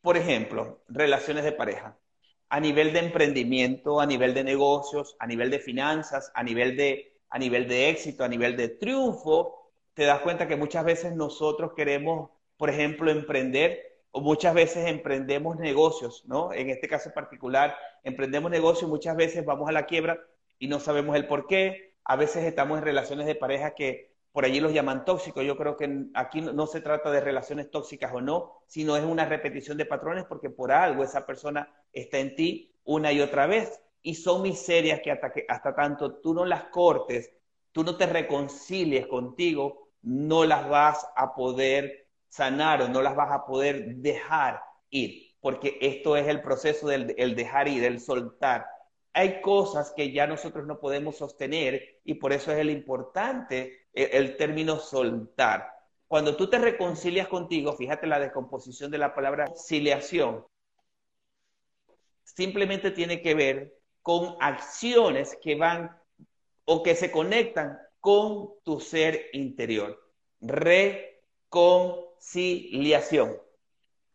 Por 0.00 0.16
ejemplo, 0.16 0.80
relaciones 0.88 1.44
de 1.44 1.52
pareja. 1.52 1.98
A 2.48 2.60
nivel 2.60 2.92
de 2.92 3.00
emprendimiento, 3.00 4.00
a 4.00 4.06
nivel 4.06 4.34
de 4.34 4.44
negocios, 4.44 5.16
a 5.18 5.26
nivel 5.26 5.50
de 5.50 5.58
finanzas, 5.58 6.32
a 6.34 6.42
nivel 6.42 6.76
de, 6.76 7.12
a 7.30 7.38
nivel 7.38 7.68
de 7.68 7.90
éxito, 7.90 8.24
a 8.24 8.28
nivel 8.28 8.56
de 8.56 8.68
triunfo, 8.68 9.72
te 9.94 10.04
das 10.04 10.20
cuenta 10.20 10.48
que 10.48 10.56
muchas 10.56 10.84
veces 10.84 11.14
nosotros 11.14 11.72
queremos, 11.74 12.30
por 12.56 12.70
ejemplo, 12.70 13.10
emprender 13.10 13.88
o 14.10 14.20
muchas 14.20 14.54
veces 14.54 14.86
emprendemos 14.86 15.58
negocios, 15.58 16.24
¿no? 16.26 16.52
En 16.52 16.70
este 16.70 16.88
caso 16.88 17.10
particular, 17.12 17.76
emprendemos 18.04 18.50
negocios 18.50 18.88
muchas 18.88 19.16
veces 19.16 19.44
vamos 19.44 19.68
a 19.68 19.72
la 19.72 19.86
quiebra 19.86 20.18
y 20.58 20.68
no 20.68 20.80
sabemos 20.80 21.16
el 21.16 21.26
por 21.26 21.46
qué. 21.46 21.94
A 22.04 22.16
veces 22.16 22.44
estamos 22.44 22.78
en 22.78 22.84
relaciones 22.84 23.26
de 23.26 23.34
pareja 23.34 23.74
que 23.74 24.07
por 24.32 24.44
allí 24.44 24.60
los 24.60 24.72
llaman 24.72 25.04
tóxicos. 25.04 25.44
Yo 25.44 25.56
creo 25.56 25.76
que 25.76 26.06
aquí 26.14 26.40
no 26.40 26.66
se 26.66 26.80
trata 26.80 27.10
de 27.10 27.20
relaciones 27.20 27.70
tóxicas 27.70 28.12
o 28.14 28.20
no, 28.20 28.62
sino 28.66 28.96
es 28.96 29.04
una 29.04 29.24
repetición 29.24 29.76
de 29.76 29.86
patrones 29.86 30.24
porque 30.28 30.50
por 30.50 30.72
algo 30.72 31.02
esa 31.02 31.26
persona 31.26 31.72
está 31.92 32.18
en 32.18 32.36
ti 32.36 32.74
una 32.84 33.12
y 33.12 33.20
otra 33.20 33.46
vez. 33.46 33.80
Y 34.02 34.14
son 34.14 34.42
miserias 34.42 35.00
que 35.00 35.10
hasta, 35.10 35.74
tanto 35.74 36.20
tú 36.20 36.34
no 36.34 36.44
las 36.44 36.64
cortes, 36.64 37.32
tú 37.72 37.82
no 37.82 37.96
te 37.96 38.06
reconcilies 38.06 39.06
contigo, 39.06 39.88
no 40.02 40.44
las 40.44 40.68
vas 40.68 41.06
a 41.16 41.34
poder 41.34 42.06
sanar 42.28 42.82
o 42.82 42.88
no 42.88 43.02
las 43.02 43.16
vas 43.16 43.32
a 43.32 43.44
poder 43.44 43.96
dejar 43.96 44.62
ir, 44.90 45.34
porque 45.40 45.78
esto 45.80 46.16
es 46.16 46.28
el 46.28 46.40
proceso 46.42 46.86
del 46.88 47.14
el 47.18 47.34
dejar 47.34 47.68
ir, 47.68 47.84
el 47.84 48.00
soltar 48.00 48.66
hay 49.12 49.40
cosas 49.40 49.92
que 49.96 50.12
ya 50.12 50.26
nosotros 50.26 50.66
no 50.66 50.78
podemos 50.78 51.16
sostener 51.16 52.00
y 52.04 52.14
por 52.14 52.32
eso 52.32 52.52
es 52.52 52.58
el 52.58 52.70
importante 52.70 53.86
el, 53.92 54.10
el 54.12 54.36
término 54.36 54.78
soltar. 54.78 55.72
Cuando 56.06 56.36
tú 56.36 56.48
te 56.48 56.58
reconcilias 56.58 57.28
contigo, 57.28 57.74
fíjate 57.74 58.06
la 58.06 58.20
descomposición 58.20 58.90
de 58.90 58.98
la 58.98 59.14
palabra 59.14 59.46
conciliación, 59.46 60.46
simplemente 62.24 62.90
tiene 62.90 63.20
que 63.20 63.34
ver 63.34 63.74
con 64.02 64.36
acciones 64.40 65.36
que 65.42 65.54
van 65.54 65.94
o 66.64 66.82
que 66.82 66.94
se 66.94 67.10
conectan 67.10 67.78
con 68.00 68.50
tu 68.62 68.80
ser 68.80 69.26
interior. 69.32 69.98
Reconciliación. 70.40 73.36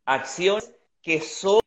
Acciones 0.06 0.74
que 1.02 1.22
son 1.22 1.62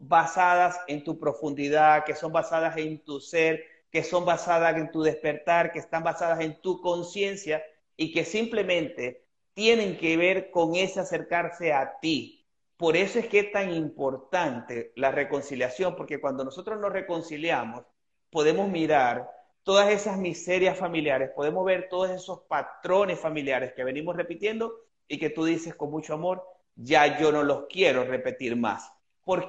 basadas 0.00 0.78
en 0.88 1.04
tu 1.04 1.18
profundidad, 1.18 2.04
que 2.04 2.14
son 2.14 2.32
basadas 2.32 2.76
en 2.76 3.04
tu 3.04 3.20
ser, 3.20 3.64
que 3.90 4.02
son 4.02 4.24
basadas 4.24 4.76
en 4.76 4.90
tu 4.90 5.02
despertar, 5.02 5.72
que 5.72 5.78
están 5.78 6.02
basadas 6.02 6.40
en 6.40 6.60
tu 6.60 6.80
conciencia 6.80 7.62
y 7.96 8.12
que 8.12 8.24
simplemente 8.24 9.24
tienen 9.54 9.96
que 9.98 10.16
ver 10.16 10.50
con 10.50 10.76
ese 10.76 11.00
acercarse 11.00 11.72
a 11.72 11.98
ti. 12.00 12.46
Por 12.76 12.96
eso 12.96 13.18
es 13.18 13.26
que 13.26 13.40
es 13.40 13.52
tan 13.52 13.72
importante 13.72 14.92
la 14.94 15.10
reconciliación, 15.10 15.96
porque 15.96 16.20
cuando 16.20 16.44
nosotros 16.44 16.78
nos 16.78 16.92
reconciliamos, 16.92 17.84
podemos 18.30 18.68
mirar 18.68 19.28
todas 19.64 19.88
esas 19.90 20.16
miserias 20.16 20.78
familiares, 20.78 21.30
podemos 21.34 21.64
ver 21.64 21.88
todos 21.88 22.10
esos 22.10 22.42
patrones 22.42 23.18
familiares 23.18 23.72
que 23.74 23.84
venimos 23.84 24.16
repitiendo 24.16 24.72
y 25.08 25.18
que 25.18 25.30
tú 25.30 25.44
dices 25.44 25.74
con 25.74 25.90
mucho 25.90 26.14
amor, 26.14 26.44
ya 26.76 27.18
yo 27.18 27.32
no 27.32 27.42
los 27.42 27.66
quiero 27.68 28.04
repetir 28.04 28.54
más. 28.56 28.92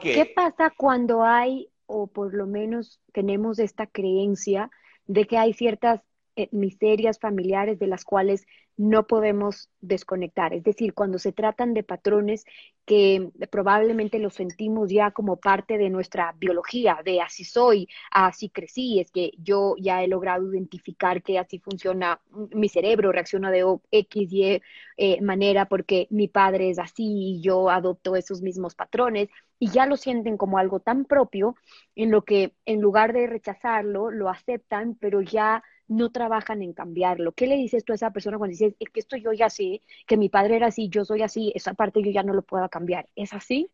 ¿Qué 0.01 0.31
pasa 0.35 0.73
cuando 0.75 1.23
hay, 1.23 1.69
o 1.85 2.07
por 2.07 2.33
lo 2.33 2.47
menos 2.47 3.01
tenemos 3.13 3.59
esta 3.59 3.87
creencia 3.87 4.69
de 5.05 5.25
que 5.25 5.37
hay 5.37 5.53
ciertas 5.53 6.01
eh, 6.35 6.49
miserias 6.51 7.19
familiares 7.19 7.79
de 7.79 7.87
las 7.87 8.05
cuales 8.05 8.45
no 8.77 9.07
podemos 9.07 9.69
desconectar. 9.81 10.53
Es 10.53 10.63
decir, 10.63 10.93
cuando 10.93 11.19
se 11.19 11.33
tratan 11.33 11.73
de 11.73 11.83
patrones 11.83 12.45
que 12.85 13.29
probablemente 13.51 14.19
los 14.19 14.35
sentimos 14.35 14.89
ya 14.89 15.11
como 15.11 15.35
parte 15.35 15.77
de 15.77 15.89
nuestra 15.89 16.33
biología, 16.39 16.99
de 17.03 17.19
así 17.19 17.43
soy, 17.43 17.89
así 18.09 18.49
crecí, 18.49 19.01
es 19.01 19.11
que 19.11 19.31
yo 19.37 19.75
ya 19.77 20.01
he 20.01 20.07
logrado 20.07 20.51
identificar 20.53 21.21
que 21.21 21.37
así 21.37 21.59
funciona 21.59 22.21
mi 22.53 22.69
cerebro, 22.69 23.11
reacciona 23.11 23.51
de 23.51 23.65
X, 23.91 24.31
Y 24.31 24.61
eh, 24.97 25.21
manera 25.21 25.65
porque 25.65 26.07
mi 26.09 26.29
padre 26.29 26.69
es 26.69 26.79
así 26.79 27.03
y 27.05 27.41
yo 27.41 27.69
adopto 27.69 28.15
esos 28.15 28.41
mismos 28.41 28.75
patrones 28.75 29.29
y 29.59 29.69
ya 29.69 29.85
lo 29.85 29.97
sienten 29.97 30.37
como 30.37 30.57
algo 30.57 30.79
tan 30.79 31.03
propio 31.03 31.55
en 31.95 32.11
lo 32.11 32.23
que 32.23 32.53
en 32.65 32.79
lugar 32.79 33.11
de 33.11 33.27
rechazarlo, 33.27 34.09
lo 34.09 34.29
aceptan, 34.29 34.95
pero 34.95 35.21
ya 35.21 35.63
no 35.89 36.11
trabajan 36.11 36.61
en 36.63 36.73
cambiarlo. 36.73 37.33
¿Qué 37.33 37.47
le 37.47 37.57
dices 37.57 37.83
tú 37.85 37.93
a 37.93 37.95
esa 37.95 38.11
persona 38.11 38.37
cuando 38.37 38.51
dices, 38.53 38.75
es 38.79 38.89
que 38.89 39.01
esto 39.01 39.17
yo 39.17 39.33
ya 39.33 39.49
sé, 39.49 39.81
que 40.07 40.17
mi 40.17 40.29
padre 40.29 40.57
era 40.57 40.67
así, 40.67 40.89
yo 40.89 41.05
soy 41.05 41.23
así, 41.23 41.51
esa 41.55 41.73
parte 41.75 42.01
yo 42.03 42.11
ya 42.11 42.23
no 42.23 42.33
lo 42.33 42.43
puedo 42.43 42.69
cambiar? 42.69 43.09
¿Es 43.15 43.33
así? 43.33 43.71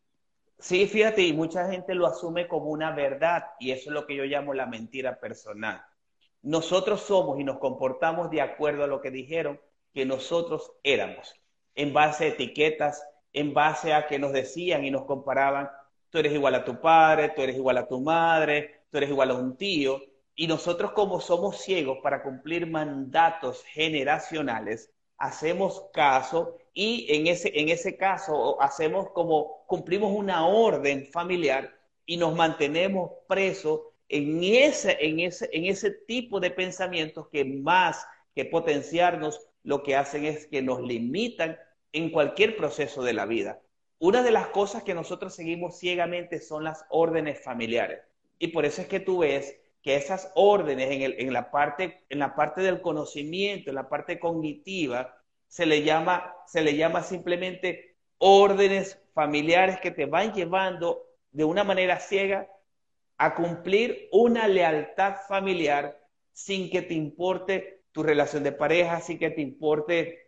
Sí, 0.58 0.86
fíjate, 0.86 1.22
y 1.22 1.32
mucha 1.34 1.70
gente 1.70 1.94
lo 1.94 2.06
asume 2.06 2.48
como 2.48 2.70
una 2.70 2.90
verdad, 2.92 3.44
y 3.58 3.70
eso 3.72 3.90
es 3.90 3.94
lo 3.94 4.06
que 4.06 4.16
yo 4.16 4.24
llamo 4.24 4.54
la 4.54 4.66
mentira 4.66 5.20
personal. 5.20 5.82
Nosotros 6.42 7.02
somos 7.02 7.38
y 7.40 7.44
nos 7.44 7.58
comportamos 7.58 8.30
de 8.30 8.40
acuerdo 8.40 8.84
a 8.84 8.86
lo 8.86 9.00
que 9.02 9.10
dijeron 9.10 9.60
que 9.92 10.06
nosotros 10.06 10.72
éramos. 10.82 11.34
en 11.74 11.92
base 11.94 12.24
a 12.26 12.28
etiquetas, 12.28 13.02
en 13.34 13.54
base 13.54 13.94
a 13.94 14.06
que 14.08 14.18
nos 14.18 14.32
decían 14.32 14.84
y 14.84 14.90
nos 14.90 15.04
comparaban, 15.06 15.70
tú 16.10 16.18
eres 16.18 16.32
igual 16.34 16.54
a 16.56 16.64
tu 16.64 16.80
padre, 16.80 17.30
tú 17.36 17.42
eres 17.42 17.56
igual 17.56 17.78
a 17.78 17.88
tu 17.88 18.00
madre, 18.00 18.82
tú 18.90 18.98
eres 18.98 19.10
igual 19.10 19.30
a 19.30 19.34
un 19.34 19.56
tío. 19.56 20.00
Y 20.36 20.46
nosotros 20.46 20.92
como 20.92 21.20
somos 21.20 21.62
ciegos 21.62 21.98
para 22.02 22.22
cumplir 22.22 22.66
mandatos 22.66 23.64
generacionales, 23.64 24.92
hacemos 25.18 25.86
caso 25.92 26.58
y 26.74 27.06
en 27.08 27.26
ese, 27.26 27.58
en 27.58 27.70
ese 27.70 27.96
caso 27.96 28.60
hacemos 28.60 29.10
como 29.12 29.64
cumplimos 29.66 30.12
una 30.14 30.46
orden 30.46 31.06
familiar 31.06 31.74
y 32.04 32.18
nos 32.18 32.34
mantenemos 32.36 33.12
presos 33.26 33.80
en 34.08 34.44
ese, 34.44 34.98
en 35.00 35.20
ese, 35.20 35.48
en 35.52 35.64
ese 35.64 35.90
tipo 35.90 36.38
de 36.38 36.50
pensamientos 36.50 37.28
que 37.28 37.44
más 37.44 38.06
que 38.34 38.44
potenciarnos, 38.44 39.40
lo 39.62 39.82
que 39.82 39.96
hacen 39.96 40.26
es 40.26 40.46
que 40.46 40.62
nos 40.62 40.80
limitan 40.82 41.58
en 41.92 42.10
cualquier 42.10 42.56
proceso 42.56 43.02
de 43.02 43.14
la 43.14 43.24
vida. 43.24 43.60
Una 43.98 44.22
de 44.22 44.30
las 44.30 44.48
cosas 44.48 44.84
que 44.84 44.94
nosotros 44.94 45.34
seguimos 45.34 45.78
ciegamente 45.78 46.40
son 46.40 46.62
las 46.62 46.84
órdenes 46.90 47.42
familiares. 47.42 48.00
Y 48.38 48.48
por 48.48 48.66
eso 48.66 48.82
es 48.82 48.88
que 48.88 49.00
tú 49.00 49.18
ves 49.20 49.58
que 49.86 49.94
esas 49.94 50.32
órdenes 50.34 50.90
en, 50.90 51.02
el, 51.02 51.14
en, 51.20 51.32
la, 51.32 51.52
parte, 51.52 52.02
en 52.08 52.18
la 52.18 52.34
parte 52.34 52.60
del 52.60 52.80
conocimiento, 52.80 53.70
en 53.70 53.76
la 53.76 53.88
parte 53.88 54.18
cognitiva, 54.18 55.16
se 55.46 55.64
le 55.64 55.84
llama, 55.84 56.34
se 56.44 56.60
le 56.62 56.74
llama 56.74 57.04
simplemente 57.04 57.94
órdenes 58.18 59.00
familiares 59.14 59.78
que 59.78 59.92
te 59.92 60.06
van 60.06 60.32
llevando 60.32 61.04
de 61.30 61.44
una 61.44 61.62
manera 61.62 62.00
ciega 62.00 62.48
a 63.16 63.36
cumplir 63.36 64.08
una 64.10 64.48
lealtad 64.48 65.18
familiar 65.28 65.96
sin 66.32 66.68
que 66.68 66.82
te 66.82 66.94
importe 66.94 67.84
tu 67.92 68.02
relación 68.02 68.42
de 68.42 68.50
pareja, 68.50 69.00
sin 69.00 69.20
que 69.20 69.30
te 69.30 69.40
importe 69.40 70.25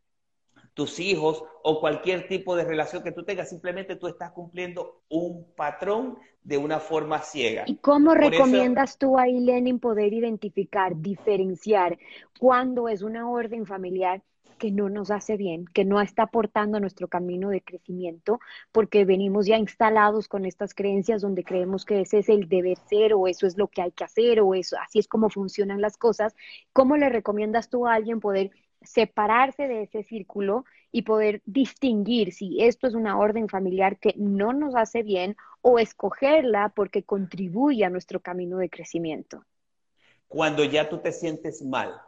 tus 0.78 1.00
hijos 1.00 1.42
o 1.64 1.80
cualquier 1.80 2.28
tipo 2.28 2.54
de 2.54 2.62
relación 2.62 3.02
que 3.02 3.10
tú 3.10 3.24
tengas, 3.24 3.48
simplemente 3.48 3.96
tú 3.96 4.06
estás 4.06 4.30
cumpliendo 4.30 5.02
un 5.08 5.44
patrón 5.56 6.16
de 6.44 6.56
una 6.56 6.78
forma 6.78 7.18
ciega. 7.18 7.64
¿Y 7.66 7.78
cómo 7.78 8.14
recomiendas 8.14 8.96
tú 8.96 9.18
ahí, 9.18 9.40
Lenin, 9.40 9.80
poder 9.80 10.12
identificar, 10.12 10.94
diferenciar 10.94 11.98
cuándo 12.38 12.88
es 12.88 13.02
una 13.02 13.28
orden 13.28 13.66
familiar 13.66 14.22
que 14.56 14.70
no 14.70 14.88
nos 14.88 15.10
hace 15.10 15.36
bien, 15.36 15.64
que 15.66 15.84
no 15.84 16.00
está 16.00 16.24
aportando 16.24 16.76
a 16.76 16.80
nuestro 16.80 17.08
camino 17.08 17.48
de 17.48 17.60
crecimiento, 17.60 18.38
porque 18.70 19.04
venimos 19.04 19.46
ya 19.46 19.58
instalados 19.58 20.28
con 20.28 20.44
estas 20.44 20.74
creencias 20.74 21.22
donde 21.22 21.42
creemos 21.42 21.84
que 21.84 22.02
ese 22.02 22.18
es 22.18 22.28
el 22.28 22.48
deber 22.48 22.78
ser 22.88 23.14
o 23.14 23.26
eso 23.26 23.48
es 23.48 23.58
lo 23.58 23.66
que 23.66 23.82
hay 23.82 23.90
que 23.90 24.04
hacer 24.04 24.40
o 24.40 24.54
eso, 24.54 24.76
así 24.80 25.00
es 25.00 25.08
como 25.08 25.28
funcionan 25.28 25.80
las 25.80 25.96
cosas. 25.96 26.36
¿Cómo 26.72 26.96
le 26.96 27.08
recomiendas 27.08 27.68
tú 27.68 27.88
a 27.88 27.94
alguien 27.94 28.20
poder 28.20 28.52
separarse 28.88 29.68
de 29.68 29.82
ese 29.82 30.02
círculo 30.02 30.64
y 30.90 31.02
poder 31.02 31.42
distinguir 31.44 32.32
si 32.32 32.64
esto 32.64 32.86
es 32.86 32.94
una 32.94 33.18
orden 33.18 33.48
familiar 33.48 33.98
que 33.98 34.14
no 34.16 34.54
nos 34.54 34.74
hace 34.74 35.02
bien 35.02 35.36
o 35.60 35.78
escogerla 35.78 36.72
porque 36.74 37.02
contribuye 37.02 37.84
a 37.84 37.90
nuestro 37.90 38.20
camino 38.20 38.56
de 38.56 38.70
crecimiento? 38.70 39.44
Cuando 40.26 40.64
ya 40.64 40.88
tú 40.88 40.98
te 40.98 41.12
sientes 41.12 41.62
mal. 41.62 42.00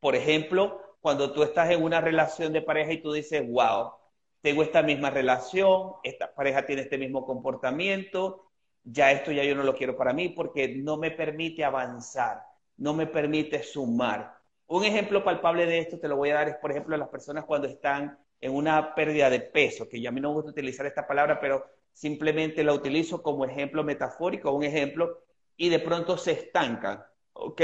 Por 0.00 0.16
ejemplo, 0.16 0.80
cuando 1.00 1.32
tú 1.32 1.44
estás 1.44 1.70
en 1.70 1.82
una 1.82 2.00
relación 2.00 2.52
de 2.52 2.62
pareja 2.62 2.92
y 2.92 3.00
tú 3.00 3.12
dices, 3.12 3.48
wow, 3.48 3.92
tengo 4.40 4.64
esta 4.64 4.82
misma 4.82 5.10
relación, 5.10 5.92
esta 6.02 6.34
pareja 6.34 6.66
tiene 6.66 6.82
este 6.82 6.98
mismo 6.98 7.24
comportamiento, 7.24 8.50
ya 8.82 9.12
esto 9.12 9.30
ya 9.30 9.44
yo 9.44 9.54
no 9.54 9.62
lo 9.62 9.74
quiero 9.76 9.96
para 9.96 10.12
mí 10.12 10.30
porque 10.30 10.68
no 10.68 10.96
me 10.96 11.12
permite 11.12 11.64
avanzar, 11.64 12.42
no 12.76 12.92
me 12.92 13.06
permite 13.06 13.62
sumar. 13.62 14.43
Un 14.66 14.84
ejemplo 14.84 15.22
palpable 15.24 15.66
de 15.66 15.78
esto 15.78 15.98
te 15.98 16.08
lo 16.08 16.16
voy 16.16 16.30
a 16.30 16.34
dar 16.34 16.48
es, 16.48 16.56
por 16.56 16.70
ejemplo, 16.70 16.96
las 16.96 17.08
personas 17.08 17.44
cuando 17.44 17.68
están 17.68 18.18
en 18.40 18.54
una 18.54 18.94
pérdida 18.94 19.30
de 19.30 19.40
peso, 19.40 19.88
que 19.88 20.00
yo 20.00 20.08
a 20.08 20.12
mí 20.12 20.20
no 20.20 20.32
gusta 20.32 20.50
utilizar 20.50 20.86
esta 20.86 21.06
palabra, 21.06 21.40
pero 21.40 21.66
simplemente 21.92 22.64
la 22.64 22.72
utilizo 22.72 23.22
como 23.22 23.44
ejemplo 23.44 23.84
metafórico, 23.84 24.52
un 24.52 24.64
ejemplo, 24.64 25.20
y 25.56 25.68
de 25.68 25.78
pronto 25.78 26.16
se 26.18 26.32
estancan, 26.32 27.04
¿ok? 27.32 27.62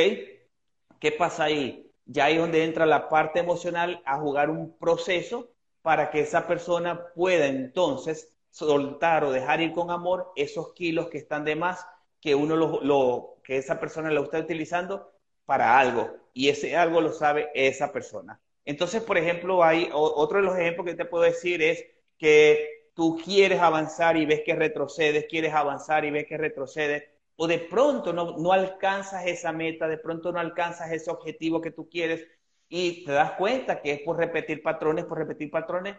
¿Qué 0.98 1.12
pasa 1.12 1.44
ahí? 1.44 1.90
ya 2.10 2.24
ahí 2.24 2.34
es 2.34 2.40
donde 2.40 2.64
entra 2.64 2.86
la 2.86 3.08
parte 3.08 3.38
emocional 3.38 4.02
a 4.04 4.18
jugar 4.18 4.50
un 4.50 4.76
proceso 4.76 5.48
para 5.80 6.10
que 6.10 6.20
esa 6.20 6.46
persona 6.48 7.12
pueda 7.14 7.46
entonces 7.46 8.36
soltar 8.50 9.22
o 9.24 9.30
dejar 9.30 9.60
ir 9.60 9.72
con 9.72 9.90
amor 9.92 10.32
esos 10.34 10.72
kilos 10.74 11.08
que 11.08 11.18
están 11.18 11.44
de 11.44 11.54
más 11.54 11.86
que 12.20 12.34
uno 12.34 12.56
lo, 12.56 13.36
que 13.44 13.58
esa 13.58 13.78
persona 13.78 14.10
lo 14.10 14.24
está 14.24 14.40
utilizando 14.40 15.12
para 15.50 15.80
algo 15.80 16.08
y 16.32 16.48
ese 16.48 16.76
algo 16.76 17.00
lo 17.00 17.10
sabe 17.10 17.50
esa 17.54 17.92
persona. 17.92 18.40
Entonces, 18.64 19.02
por 19.02 19.18
ejemplo, 19.18 19.64
hay 19.64 19.90
otro 19.92 20.38
de 20.38 20.44
los 20.44 20.56
ejemplos 20.56 20.86
que 20.86 20.94
te 20.94 21.04
puedo 21.04 21.24
decir 21.24 21.60
es 21.60 21.84
que 22.18 22.92
tú 22.94 23.18
quieres 23.24 23.58
avanzar 23.58 24.16
y 24.16 24.26
ves 24.26 24.42
que 24.46 24.54
retrocedes, 24.54 25.26
quieres 25.28 25.52
avanzar 25.52 26.04
y 26.04 26.12
ves 26.12 26.26
que 26.28 26.38
retrocedes, 26.38 27.02
o 27.34 27.48
de 27.48 27.58
pronto 27.58 28.12
no, 28.12 28.52
alcanzas 28.52 29.26
esa 29.26 29.50
meta, 29.50 29.88
de 29.88 29.98
pronto 29.98 30.30
no 30.30 30.38
alcanzas 30.38 30.92
ese 30.92 31.10
objetivo 31.10 31.60
que 31.60 31.72
tú 31.72 31.88
quieres 31.90 32.28
y 32.68 33.04
te 33.04 33.10
das 33.10 33.32
cuenta 33.32 33.82
que 33.82 33.90
es 33.90 34.00
por 34.02 34.18
repetir 34.18 34.62
patrones, 34.62 35.04
por 35.04 35.18
repetir 35.18 35.50
patrones 35.50 35.96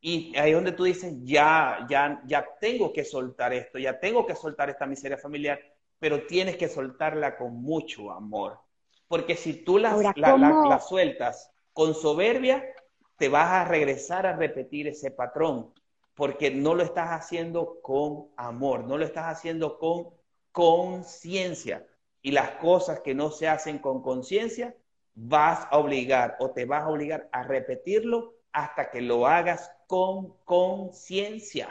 y 0.00 0.32
ahí 0.38 0.50
es 0.50 0.54
donde 0.54 0.70
tú 0.70 0.84
dices, 0.84 1.12
ya, 1.24 1.84
ya, 1.90 2.22
ya 2.24 2.46
tengo 2.60 2.92
que 2.92 3.04
soltar 3.04 3.52
esto, 3.52 3.80
ya 3.80 3.98
tengo 3.98 4.24
que 4.24 4.36
soltar 4.36 4.70
esta 4.70 4.86
miseria 4.86 5.18
familiar, 5.18 5.58
pero 5.98 6.24
tienes 6.24 6.56
que 6.56 6.68
soltarla 6.68 7.36
con 7.36 7.60
mucho 7.60 8.12
amor. 8.12 8.60
Porque 9.12 9.36
si 9.36 9.52
tú 9.52 9.76
la, 9.76 10.14
la, 10.16 10.80
sueltas 10.80 11.52
con 11.74 11.92
soberbia, 11.92 12.64
te 13.18 13.28
vas 13.28 13.50
a 13.50 13.64
regresar 13.66 14.24
a 14.24 14.34
repetir 14.34 14.88
ese 14.88 15.10
patrón, 15.10 15.74
porque 16.14 16.50
no 16.50 16.74
lo 16.74 16.82
estás 16.82 17.10
haciendo 17.10 17.82
con 17.82 18.30
amor, 18.38 18.84
no 18.84 18.96
lo 18.96 19.04
estás 19.04 19.26
haciendo 19.26 19.78
con 19.78 20.14
conciencia. 20.50 21.86
Y 22.22 22.30
las 22.30 22.52
cosas 22.52 23.00
que 23.00 23.14
no 23.14 23.30
se 23.30 23.48
hacen 23.48 23.80
con 23.80 24.00
conciencia, 24.00 24.74
vas 25.12 25.68
a 25.70 25.76
obligar 25.76 26.38
o 26.40 26.52
te 26.52 26.64
vas 26.64 26.84
a 26.84 26.88
obligar 26.88 27.28
a 27.32 27.42
repetirlo 27.42 28.36
hasta 28.50 28.90
que 28.90 29.02
lo 29.02 29.26
hagas 29.26 29.70
con 29.88 30.38
conciencia. 30.46 31.68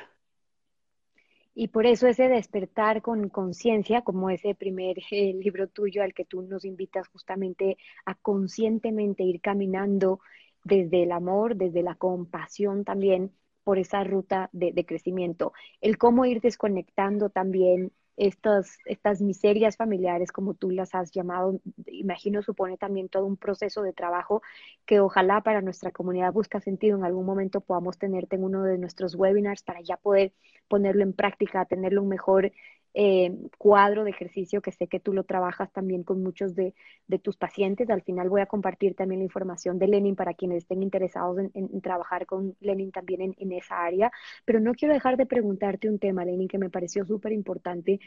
Y 1.53 1.67
por 1.67 1.85
eso 1.85 2.07
ese 2.07 2.29
despertar 2.29 3.01
con 3.01 3.29
conciencia, 3.29 4.01
como 4.03 4.29
ese 4.29 4.55
primer 4.55 4.97
eh, 5.11 5.33
libro 5.33 5.67
tuyo 5.67 6.01
al 6.03 6.13
que 6.13 6.25
tú 6.25 6.41
nos 6.43 6.63
invitas 6.65 7.07
justamente 7.09 7.77
a 8.05 8.15
conscientemente 8.15 9.23
ir 9.23 9.41
caminando 9.41 10.21
desde 10.63 11.03
el 11.03 11.11
amor, 11.11 11.55
desde 11.57 11.83
la 11.83 11.95
compasión 11.95 12.85
también 12.85 13.33
por 13.63 13.79
esa 13.79 14.03
ruta 14.03 14.49
de, 14.53 14.71
de 14.71 14.85
crecimiento. 14.85 15.53
El 15.81 15.97
cómo 15.97 16.25
ir 16.25 16.41
desconectando 16.41 17.29
también 17.29 17.91
estas, 18.17 18.77
estas 18.85 19.21
miserias 19.21 19.77
familiares, 19.77 20.31
como 20.31 20.53
tú 20.53 20.69
las 20.71 20.93
has 20.95 21.11
llamado, 21.11 21.59
imagino 21.87 22.41
supone 22.41 22.77
también 22.77 23.09
todo 23.09 23.25
un 23.25 23.37
proceso 23.37 23.81
de 23.83 23.93
trabajo 23.93 24.41
que 24.85 24.99
ojalá 24.99 25.41
para 25.41 25.61
nuestra 25.61 25.91
comunidad 25.91 26.33
busca 26.33 26.59
sentido 26.59 26.97
en 26.97 27.03
algún 27.05 27.25
momento 27.25 27.61
podamos 27.61 27.97
tenerte 27.97 28.35
en 28.35 28.43
uno 28.43 28.63
de 28.63 28.77
nuestros 28.77 29.15
webinars 29.15 29.63
para 29.63 29.81
ya 29.81 29.97
poder 29.97 30.33
ponerlo 30.67 31.03
en 31.03 31.13
práctica, 31.13 31.65
tenerlo 31.65 32.01
un 32.01 32.09
mejor 32.09 32.51
eh, 32.93 33.31
cuadro 33.57 34.03
de 34.03 34.09
ejercicio 34.09 34.61
que 34.61 34.71
sé 34.71 34.87
que 34.87 34.99
tú 34.99 35.13
lo 35.13 35.23
trabajas 35.23 35.71
también 35.71 36.03
con 36.03 36.21
muchos 36.21 36.55
de, 36.55 36.73
tus 37.21 37.37
pacientes. 37.37 37.89
Al 37.89 38.01
final 38.01 38.29
voy 38.29 38.41
a 38.41 38.45
compartir 38.45 38.95
también 38.95 39.19
la 39.19 39.25
información 39.25 39.79
de 39.79 39.87
Lenin 39.87 40.15
para 40.15 40.33
quienes 40.33 40.59
estén 40.59 40.83
interesados 40.83 41.37
en, 41.53 41.81
trabajar 41.81 42.25
con 42.25 42.55
Lenin 42.59 42.91
también 42.91 43.35
en, 43.37 43.51
esa 43.51 43.83
área. 43.83 44.11
Pero 44.45 44.59
no 44.59 44.73
quiero 44.73 44.93
dejar 44.93 45.17
de 45.17 45.25
preguntarte 45.25 45.89
un 45.89 45.99
tema, 45.99 46.25
Lenin, 46.25 46.47
que 46.47 46.57
me 46.57 46.69
pareció 46.69 47.05
súper 47.05 47.31
importante. 47.31 47.99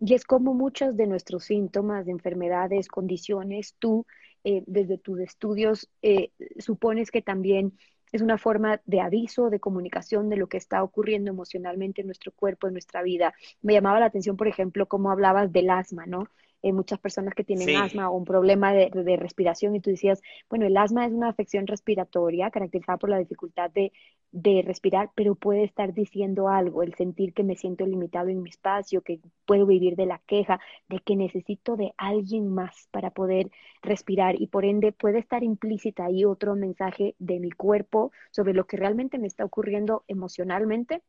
Y 0.00 0.14
es 0.14 0.24
como 0.24 0.54
muchos 0.54 0.96
de 0.96 1.06
nuestros 1.06 1.44
síntomas 1.44 2.06
de 2.06 2.12
enfermedades, 2.12 2.88
condiciones, 2.88 3.76
tú 3.78 4.06
eh, 4.44 4.62
desde 4.66 4.98
tus 4.98 5.20
estudios 5.20 5.88
eh, 6.02 6.30
supones 6.58 7.10
que 7.10 7.22
también 7.22 7.78
es 8.14 8.22
una 8.22 8.38
forma 8.38 8.80
de 8.86 9.00
aviso, 9.00 9.50
de 9.50 9.58
comunicación 9.58 10.28
de 10.30 10.36
lo 10.36 10.46
que 10.48 10.56
está 10.56 10.84
ocurriendo 10.84 11.32
emocionalmente 11.32 12.00
en 12.00 12.06
nuestro 12.06 12.30
cuerpo, 12.30 12.68
en 12.68 12.74
nuestra 12.74 13.02
vida. 13.02 13.34
Me 13.60 13.72
llamaba 13.72 13.98
la 13.98 14.06
atención, 14.06 14.36
por 14.36 14.46
ejemplo, 14.46 14.86
cómo 14.86 15.10
hablabas 15.10 15.52
del 15.52 15.68
asma, 15.68 16.06
¿no? 16.06 16.28
Eh, 16.64 16.72
muchas 16.72 16.98
personas 16.98 17.34
que 17.34 17.44
tienen 17.44 17.76
asma 17.76 18.08
o 18.08 18.16
un 18.16 18.24
problema 18.24 18.72
de, 18.72 19.16
respiración 19.18 19.76
y 19.76 19.80
tú 19.80 19.90
decías, 19.90 20.22
bueno, 20.48 20.64
el 20.64 20.74
asma 20.78 21.04
es 21.04 21.12
una 21.12 21.28
afección 21.28 21.66
respiratoria 21.66 22.50
caracterizada 22.50 22.96
por 22.96 23.10
la 23.10 23.18
dificultad 23.18 23.70
de, 23.70 23.92
de, 24.32 24.62
respirar, 24.66 25.10
pero 25.14 25.34
puede 25.34 25.62
estar 25.64 25.92
diciendo 25.92 26.48
algo, 26.48 26.82
el 26.82 26.94
sentir 26.94 27.34
que 27.34 27.44
me 27.44 27.54
siento 27.54 27.84
limitado 27.84 28.30
en 28.30 28.42
mi 28.42 28.48
espacio, 28.48 29.02
que 29.02 29.20
puedo 29.44 29.66
vivir 29.66 29.94
de 29.94 30.06
la 30.06 30.22
queja, 30.26 30.58
de 30.88 31.00
que 31.00 31.16
necesito 31.16 31.76
de 31.76 31.92
alguien 31.98 32.48
más 32.48 32.88
para 32.90 33.10
poder 33.10 33.50
respirar 33.82 34.40
y 34.40 34.46
por 34.46 34.64
ende 34.64 34.92
puede 34.92 35.18
estar 35.18 35.44
implícita 35.44 36.06
ahí 36.06 36.24
otro 36.24 36.56
mensaje 36.56 37.14
de 37.18 37.40
mi 37.40 37.50
cuerpo 37.50 38.10
sobre 38.30 38.54
lo 38.54 38.66
que 38.66 38.78
realmente 38.78 39.18
me 39.18 39.26
está 39.26 39.44
ocurriendo 39.44 40.04
emocionalmente. 40.08 41.02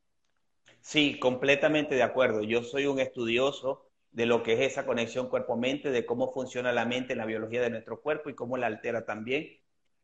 Sí, 0.82 1.18
completamente 1.18 1.96
de 1.96 2.04
acuerdo. 2.04 2.44
Yo 2.44 2.62
soy 2.62 2.88
un 2.88 3.00
estudioso 3.00 3.86
de 4.16 4.26
lo 4.26 4.44
que 4.44 4.54
es 4.54 4.72
esa 4.72 4.86
conexión 4.86 5.28
cuerpo-mente, 5.28 5.92
de 5.92 6.06
cómo 6.06 6.32
funciona 6.32 6.72
la 6.72 6.86
mente 6.86 7.12
en 7.14 7.20
la 7.20 7.26
biología 7.26 7.62
de 7.62 7.70
nuestro 7.70 8.02
cuerpo 8.02 8.30
y 8.30 8.34
cómo 8.34 8.56
la 8.56 8.68
altera 8.68 9.06
también. 9.06 9.60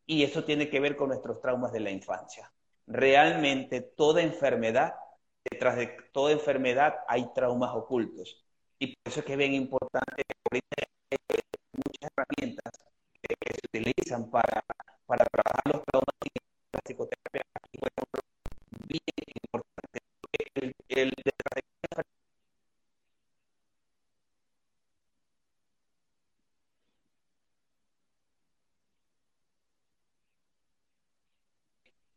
Y 0.05 0.23
eso 0.23 0.43
tiene 0.43 0.69
que 0.69 0.81
ver 0.81 0.97
con 0.97 1.07
nuestros 1.09 1.39
traumas 1.39 1.71
de 1.71 1.79
la 1.79 1.91
infancia. 1.91 2.51
realmente 2.87 3.79
toda 3.81 4.21
enfermedad, 4.21 4.95
detrás 5.49 5.77
de 5.77 5.87
toda 6.11 6.33
enfermedad 6.33 6.95
hay 7.07 7.31
traumas 7.33 7.71
ocultos. 7.73 8.43
Y 8.79 8.87
por 8.87 9.11
eso 9.11 9.21
es 9.21 9.25
que 9.25 9.31
es 9.33 9.37
bien 9.37 9.53
importante, 9.53 10.23
muchas 11.73 12.11
herramientas 12.11 12.73
que, 13.21 13.35
se 13.53 13.79
utilizan 13.79 14.29
para, 14.29 14.65
para 15.05 15.23
trabajar 15.25 15.63
los 15.71 15.83
traumas 15.85 16.15
y 16.25 16.29
la 16.73 16.81
psicoterapia. 16.83 17.43
bien 18.87 19.01
importante. 19.41 19.99
El, 20.53 20.73
el, 20.89 21.13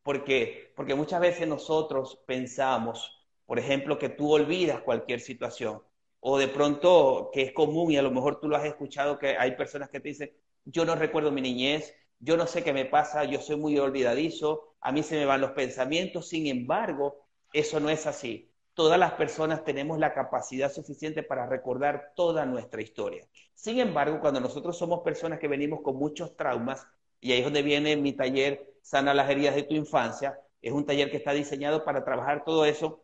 Porque, 0.04 0.72
porque 0.76 0.94
muchas 0.94 1.20
veces 1.20 1.48
nosotros 1.48 2.20
pensamos, 2.26 3.26
por 3.46 3.58
ejemplo, 3.58 3.98
que 3.98 4.10
tú 4.10 4.32
olvidas 4.32 4.82
cualquier 4.82 5.18
situación, 5.18 5.82
o 6.20 6.38
de 6.38 6.46
pronto 6.48 7.30
que 7.32 7.42
es 7.42 7.52
común 7.52 7.90
y 7.90 7.96
a 7.96 8.02
lo 8.02 8.10
mejor 8.12 8.38
tú 8.40 8.48
lo 8.48 8.56
has 8.56 8.64
escuchado, 8.66 9.18
que 9.18 9.36
hay 9.36 9.56
personas 9.56 9.90
que 9.90 10.00
te 10.00 10.10
dicen, 10.10 10.32
yo 10.64 10.84
no 10.84 10.94
recuerdo 10.94 11.32
mi 11.32 11.40
niñez, 11.40 11.94
yo 12.18 12.36
no 12.36 12.46
sé 12.46 12.62
qué 12.62 12.72
me 12.72 12.84
pasa, 12.84 13.24
yo 13.24 13.40
soy 13.40 13.56
muy 13.56 13.78
olvidadizo, 13.78 14.76
a 14.80 14.92
mí 14.92 15.02
se 15.02 15.16
me 15.16 15.24
van 15.24 15.40
los 15.40 15.52
pensamientos, 15.52 16.28
sin 16.28 16.46
embargo, 16.46 17.26
eso 17.52 17.80
no 17.80 17.88
es 17.88 18.06
así. 18.06 18.50
Todas 18.74 18.98
las 18.98 19.12
personas 19.12 19.64
tenemos 19.64 19.98
la 19.98 20.12
capacidad 20.12 20.70
suficiente 20.70 21.22
para 21.22 21.46
recordar 21.46 22.12
toda 22.14 22.44
nuestra 22.44 22.82
historia. 22.82 23.26
Sin 23.54 23.78
embargo, 23.78 24.20
cuando 24.20 24.40
nosotros 24.40 24.76
somos 24.76 25.00
personas 25.00 25.38
que 25.38 25.48
venimos 25.48 25.80
con 25.80 25.96
muchos 25.96 26.36
traumas, 26.36 26.86
y 27.20 27.32
ahí 27.32 27.38
es 27.38 27.44
donde 27.44 27.62
viene 27.62 27.96
mi 27.96 28.12
taller 28.12 28.73
Sana 28.84 29.14
las 29.14 29.30
heridas 29.30 29.54
de 29.54 29.62
tu 29.62 29.74
infancia. 29.74 30.38
Es 30.60 30.70
un 30.70 30.84
taller 30.84 31.10
que 31.10 31.16
está 31.16 31.32
diseñado 31.32 31.86
para 31.86 32.04
trabajar 32.04 32.44
todo 32.44 32.66
eso. 32.66 33.02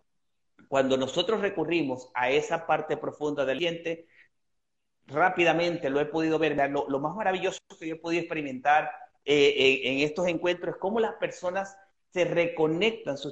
Cuando 0.68 0.98
nosotros 0.98 1.40
recurrimos 1.40 2.10
a 2.12 2.30
esa 2.30 2.66
parte 2.66 2.98
profunda 2.98 3.46
del 3.46 3.60
diente, 3.60 4.06
rápidamente 5.06 5.88
lo 5.88 5.98
he 5.98 6.04
podido 6.04 6.38
ver. 6.38 6.54
Lo, 6.70 7.00
más 7.00 7.16
maravilloso 7.16 7.60
que 7.78 7.88
yo 7.88 7.94
he 7.94 7.98
podido 7.98 8.20
experimentar 8.20 8.90
eh, 9.24 9.80
en, 9.84 10.00
estos 10.00 10.28
encuentros 10.28 10.74
es 10.74 10.80
cómo 10.80 11.00
las 11.00 11.14
personas 11.14 11.74
se 12.12 12.26
reconectan 12.26 13.16
su, 13.16 13.30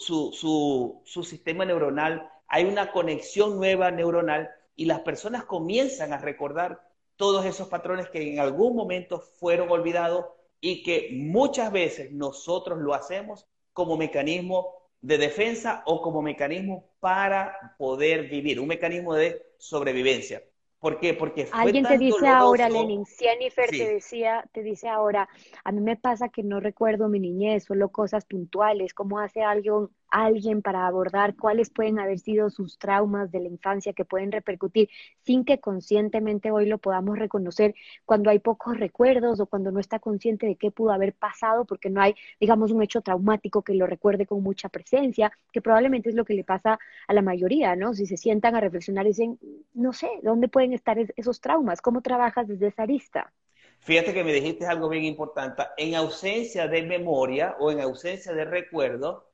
su, 0.00 1.00
su, 1.04 1.22
sistema 1.22 1.64
neuronal. 1.64 2.28
Hay 2.48 2.64
una 2.64 2.90
conexión 2.90 3.56
nueva 3.56 3.92
neuronal 3.92 4.50
y 4.74 4.86
las 4.86 5.00
personas 5.02 5.44
comienzan 5.44 6.12
a 6.12 6.18
recordar 6.18 6.82
todos 7.14 7.46
esos 7.46 7.68
patrones 7.68 8.08
que 8.10 8.32
en 8.32 8.40
algún 8.40 8.74
momento 8.74 9.20
fueron 9.20 9.70
olvidados 9.70 10.26
y 10.64 10.82
que 10.82 11.10
muchas 11.12 11.70
veces 11.70 12.10
nosotros 12.10 12.78
lo 12.78 12.94
hacemos 12.94 13.46
como 13.74 13.98
mecanismo 13.98 14.72
de 15.02 15.18
defensa 15.18 15.82
o 15.84 16.00
como 16.00 16.22
mecanismo 16.22 16.86
para 17.00 17.74
poder 17.76 18.30
vivir, 18.30 18.58
un 18.58 18.68
mecanismo 18.68 19.12
de 19.12 19.44
sobrevivencia. 19.58 20.42
¿Por 20.78 20.98
qué? 20.98 21.12
Porque 21.12 21.48
alguien 21.52 21.84
te 21.84 21.98
dice 21.98 22.26
ahora, 22.26 22.70
Lenin, 22.70 23.04
Jennifer 23.04 23.68
te 23.68 23.92
decía, 23.92 24.42
te 24.52 24.62
dice 24.62 24.88
ahora, 24.88 25.28
a 25.64 25.70
mí 25.70 25.82
me 25.82 25.96
pasa 25.96 26.30
que 26.30 26.42
no 26.42 26.60
recuerdo 26.60 27.10
mi 27.10 27.20
niñez, 27.20 27.64
solo 27.64 27.90
cosas 27.90 28.24
puntuales, 28.24 28.94
¿cómo 28.94 29.18
hace 29.18 29.42
alguien 29.42 29.90
alguien 30.14 30.62
para 30.62 30.86
abordar 30.86 31.34
cuáles 31.34 31.70
pueden 31.70 31.98
haber 31.98 32.20
sido 32.20 32.48
sus 32.48 32.78
traumas 32.78 33.32
de 33.32 33.40
la 33.40 33.48
infancia 33.48 33.92
que 33.92 34.04
pueden 34.04 34.30
repercutir 34.30 34.88
sin 35.22 35.44
que 35.44 35.58
conscientemente 35.58 36.52
hoy 36.52 36.66
lo 36.66 36.78
podamos 36.78 37.18
reconocer 37.18 37.74
cuando 38.04 38.30
hay 38.30 38.38
pocos 38.38 38.78
recuerdos 38.78 39.40
o 39.40 39.46
cuando 39.46 39.72
no 39.72 39.80
está 39.80 39.98
consciente 39.98 40.46
de 40.46 40.54
qué 40.54 40.70
pudo 40.70 40.92
haber 40.92 41.14
pasado 41.14 41.64
porque 41.64 41.90
no 41.90 42.00
hay, 42.00 42.14
digamos, 42.38 42.70
un 42.70 42.82
hecho 42.82 43.00
traumático 43.00 43.62
que 43.62 43.74
lo 43.74 43.86
recuerde 43.86 44.24
con 44.24 44.40
mucha 44.42 44.68
presencia, 44.68 45.32
que 45.52 45.60
probablemente 45.60 46.10
es 46.10 46.14
lo 46.14 46.24
que 46.24 46.34
le 46.34 46.44
pasa 46.44 46.78
a 47.08 47.12
la 47.12 47.22
mayoría, 47.22 47.74
¿no? 47.74 47.92
Si 47.92 48.06
se 48.06 48.16
sientan 48.16 48.54
a 48.54 48.60
reflexionar 48.60 49.06
y 49.06 49.08
dicen, 49.08 49.38
no 49.72 49.92
sé, 49.92 50.08
¿dónde 50.22 50.46
pueden 50.46 50.72
estar 50.74 50.96
esos 51.16 51.40
traumas? 51.40 51.80
¿Cómo 51.80 52.02
trabajas 52.02 52.46
desde 52.46 52.68
esa 52.68 52.84
arista? 52.84 53.32
Fíjate 53.80 54.14
que 54.14 54.24
me 54.24 54.32
dijiste 54.32 54.64
algo 54.66 54.88
bien 54.88 55.04
importante. 55.04 55.64
En 55.76 55.94
ausencia 55.94 56.68
de 56.68 56.84
memoria 56.84 57.56
o 57.58 57.70
en 57.70 57.80
ausencia 57.80 58.32
de 58.32 58.44
recuerdo, 58.44 59.33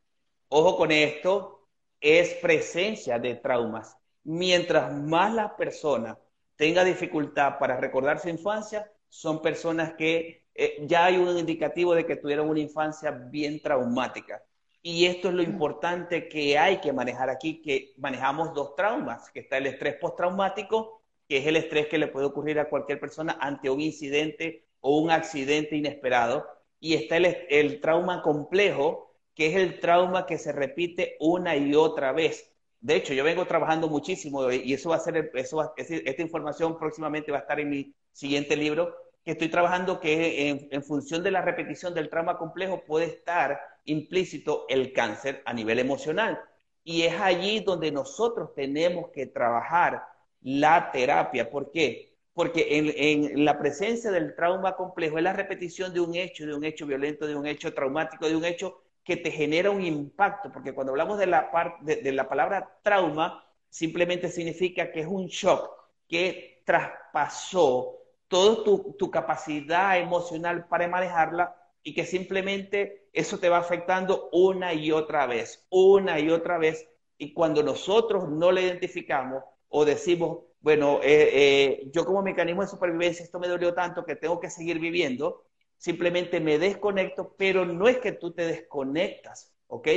ojo 0.51 0.77
con 0.77 0.93
esto, 0.93 1.67
es 2.01 2.35
presencia 2.35 3.19
de 3.19 3.37
traumas. 3.37 3.97
Mientras 4.25 4.93
más 4.93 5.33
la 5.35 5.57
persona 5.57 6.19
tenga 6.57 6.85
dificultad 6.85 7.59
para 7.59 7.79
recordar 7.79 8.19
su 8.19 8.29
infancia, 8.29 8.91
son 9.09 9.41
personas 9.41 9.95
que 9.95 10.45
eh, 10.55 10.79
ya 10.83 11.07
hay 11.07 11.17
un 11.17 11.39
indicativo 11.39 11.95
de 11.95 12.05
que 12.05 12.17
tuvieron 12.17 12.49
una 12.49 12.61
infancia 12.61 13.11
bien 13.11 13.63
traumática. 13.63 14.43
Y 14.83 15.07
esto 15.07 15.29
es 15.29 15.35
lo 15.35 15.43
importante 15.43 16.29
que 16.29 16.59
hay 16.59 16.81
que 16.81 16.93
manejar 16.93 17.29
aquí, 17.31 17.61
que 17.63 17.95
manejamos 17.99 18.55
dos 18.55 18.75
traumas, 18.77 19.31
que 19.31 19.41
está 19.41 19.59
el 19.59 19.67
estrés 19.67 19.97
postraumático, 19.97 21.03
que 21.29 21.39
es 21.39 21.47
el 21.47 21.57
estrés 21.57 21.87
que 21.87 21.99
le 21.99 22.09
puede 22.09 22.27
ocurrir 22.27 22.59
a 22.59 22.69
cualquier 22.69 22.99
persona 22.99 23.37
ante 23.41 23.71
un 23.71 23.81
incidente 23.81 24.67
o 24.81 24.99
un 24.99 25.11
accidente 25.11 25.77
inesperado, 25.77 26.47
y 26.81 26.95
está 26.95 27.19
el, 27.19 27.27
el 27.51 27.81
trauma 27.81 28.23
complejo, 28.23 29.10
que 29.41 29.47
es 29.47 29.57
el 29.57 29.81
trauma 29.81 30.27
que 30.27 30.37
se 30.37 30.53
repite 30.53 31.17
una 31.19 31.57
y 31.57 31.75
otra 31.75 32.13
vez. 32.13 32.53
De 32.79 32.95
hecho, 32.95 33.15
yo 33.15 33.25
vengo 33.25 33.47
trabajando 33.47 33.89
muchísimo 33.89 34.53
y 34.53 34.75
eso 34.75 34.91
va 34.91 34.97
a 34.97 35.01
ser, 35.01 35.31
eso 35.33 35.73
esta 35.79 36.21
información 36.21 36.79
próximamente 36.79 37.33
va 37.33 37.39
a 37.39 37.41
estar 37.41 37.59
en 37.59 37.71
mi 37.71 37.95
siguiente 38.13 38.55
libro, 38.55 38.95
que 39.25 39.31
estoy 39.31 39.49
trabajando 39.49 39.99
que 39.99 40.51
en, 40.51 40.69
en 40.71 40.85
función 40.85 41.23
de 41.23 41.31
la 41.31 41.41
repetición 41.41 41.95
del 41.95 42.11
trauma 42.11 42.37
complejo 42.37 42.85
puede 42.85 43.07
estar 43.07 43.59
implícito 43.87 44.67
el 44.69 44.93
cáncer 44.93 45.41
a 45.47 45.55
nivel 45.55 45.79
emocional. 45.79 46.39
Y 46.85 47.05
es 47.05 47.19
allí 47.19 47.61
donde 47.61 47.91
nosotros 47.91 48.55
tenemos 48.55 49.09
que 49.09 49.25
trabajar 49.25 50.05
la 50.43 50.93
terapia. 50.93 51.49
¿Por 51.49 51.71
qué? 51.71 52.15
Porque 52.35 52.77
en, 52.77 52.93
en, 52.95 53.43
la 53.47 53.59
presencia 53.59 54.11
del 54.11 54.35
trauma 54.35 54.77
complejo 54.77 55.17
es 55.17 55.25
la 55.25 55.33
repetición 55.33 55.95
de 55.95 56.01
un 56.01 56.15
hecho, 56.15 56.45
de 56.45 56.55
un 56.55 56.63
hecho 56.63 56.87
violento, 56.87 57.27
de 57.27 57.37
un 57.37 57.47
hecho 57.47 57.73
traumático, 57.73 58.29
de 58.29 58.37
un 58.37 58.45
hecho 58.45 58.83
que 59.05 59.17
te 59.17 59.31
genera 59.31 59.71
un 59.71 59.83
impacto, 59.83 60.51
porque 60.53 60.73
cuando 60.73 60.93
hablamos 60.93 61.19
de 61.19 61.27
la, 61.27 61.51
de, 61.81 62.13
la 62.13 62.29
palabra 62.29 62.79
trauma, 62.83 63.45
simplemente 63.69 64.29
significa 64.29 64.93
que 64.93 65.01
es 65.01 65.07
un 65.07 65.27
shock 65.27 65.71
que 66.09 66.63
traspasó 66.65 67.97
toda 68.29 68.63
tu, 68.65 68.95
tu, 68.99 69.11
capacidad 69.11 69.99
emocional 69.99 70.67
para 70.69 70.87
manejarla 70.87 71.57
y 71.83 71.95
que 71.95 72.05
simplemente 72.05 73.09
eso 73.13 73.39
te 73.39 73.49
va 73.49 73.59
afectando 73.59 74.29
una 74.33 74.73
y 74.75 74.93
otra 74.93 75.27
vez, 75.27 75.67
una 75.71 76.21
y 76.21 76.31
otra 76.31 76.59
vez. 76.59 76.87
Y 77.19 77.33
cuando 77.33 77.63
nosotros 77.63 78.29
no 78.29 78.53
lo 78.53 78.61
identificamos 78.61 79.43
o 79.69 79.85
decimos, 79.85 80.39
bueno, 80.61 81.01
eh, 81.03 81.31
eh, 81.33 81.91
yo 81.93 82.05
como 82.05 82.23
mecanismo 82.23 82.63
de 82.63 82.69
supervivencia 82.69 83.25
esto 83.25 83.41
me 83.41 83.49
dolió 83.49 83.73
tanto 83.73 84.05
que 84.05 84.17
tengo 84.17 84.39
que 84.41 84.51
seguir 84.51 84.79
viviendo, 84.79 85.47
simplemente 85.81 86.41
me 86.41 86.59
desconecto, 86.59 87.35
pero 87.39 87.65
no 87.65 87.89
es 87.89 87.99
que 87.99 88.13
tú 88.13 88.33
te 88.33 88.47
desconectas, 88.47 89.51
¿ok? 89.67 89.89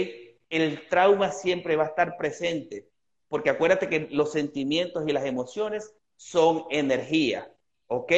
El 0.50 0.88
trauma 0.88 1.32
siempre 1.32 1.76
va 1.76 1.84
a 1.84 1.88
estar 1.88 2.16
presente, 2.16 2.90
porque 3.28 3.50
acuérdate 3.50 3.90
que 3.90 4.08
los 4.10 4.32
sentimientos 4.32 5.04
y 5.06 5.12
las 5.12 5.26
emociones 5.26 5.94
son 6.16 6.64
energía, 6.70 7.54
¿ok? 7.88 8.14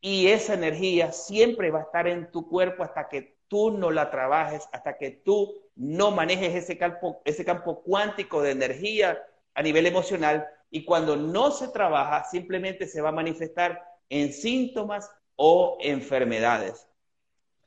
Y 0.00 0.28
esa 0.28 0.54
energía 0.54 1.10
siempre 1.10 1.72
va 1.72 1.80
a 1.80 1.82
estar 1.82 2.06
en 2.06 2.30
tu 2.30 2.48
cuerpo 2.48 2.84
hasta 2.84 3.08
que 3.08 3.38
tú 3.48 3.72
no 3.72 3.90
la 3.90 4.08
trabajes, 4.12 4.68
hasta 4.72 4.96
que 4.96 5.10
tú 5.10 5.60
no 5.74 6.12
manejes 6.12 6.54
ese 6.54 6.78
campo, 6.78 7.20
ese 7.24 7.44
campo 7.44 7.82
cuántico 7.82 8.40
de 8.40 8.52
energía 8.52 9.20
a 9.54 9.62
nivel 9.62 9.86
emocional. 9.86 10.46
Y 10.70 10.84
cuando 10.84 11.16
no 11.16 11.50
se 11.50 11.66
trabaja, 11.68 12.24
simplemente 12.30 12.86
se 12.86 13.00
va 13.00 13.08
a 13.08 13.12
manifestar 13.12 13.82
en 14.08 14.32
síntomas 14.32 15.10
o 15.34 15.76
enfermedades. 15.80 16.86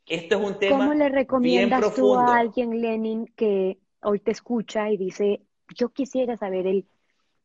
Esto 0.06 0.36
es 0.36 0.46
un 0.50 0.60
tema. 0.60 0.78
¿Cómo 0.78 0.94
le 0.94 1.10
recomiendas 1.10 1.96
tú 1.96 2.16
a 2.16 2.38
alguien, 2.38 2.82
Lenin, 2.82 3.28
que 3.36 3.80
hoy 4.02 4.20
te 4.20 4.32
escucha 4.32 4.90
y 4.90 4.98
dice, 4.98 5.42
yo 5.76 5.90
quisiera 5.90 6.38
saber 6.38 6.68
el, 6.68 6.86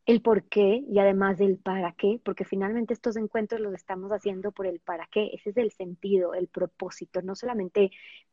el 0.06 0.22
por 0.22 0.44
qué 0.44 0.82
y 0.88 0.98
además 0.98 1.38
del 1.38 1.58
para 1.58 1.92
qué, 1.92 2.20
porque 2.24 2.44
finalmente 2.44 2.94
estos 2.94 3.16
encuentros 3.16 3.60
los 3.60 3.74
estamos 3.74 4.10
haciendo 4.10 4.52
por 4.52 4.66
el 4.66 4.80
para 4.80 5.06
qué, 5.10 5.30
ese 5.34 5.50
es 5.50 5.56
el 5.58 5.70
sentido, 5.70 6.34
el 6.34 6.48
propósito, 6.48 7.20
no 7.22 7.36
solamente 7.36 7.90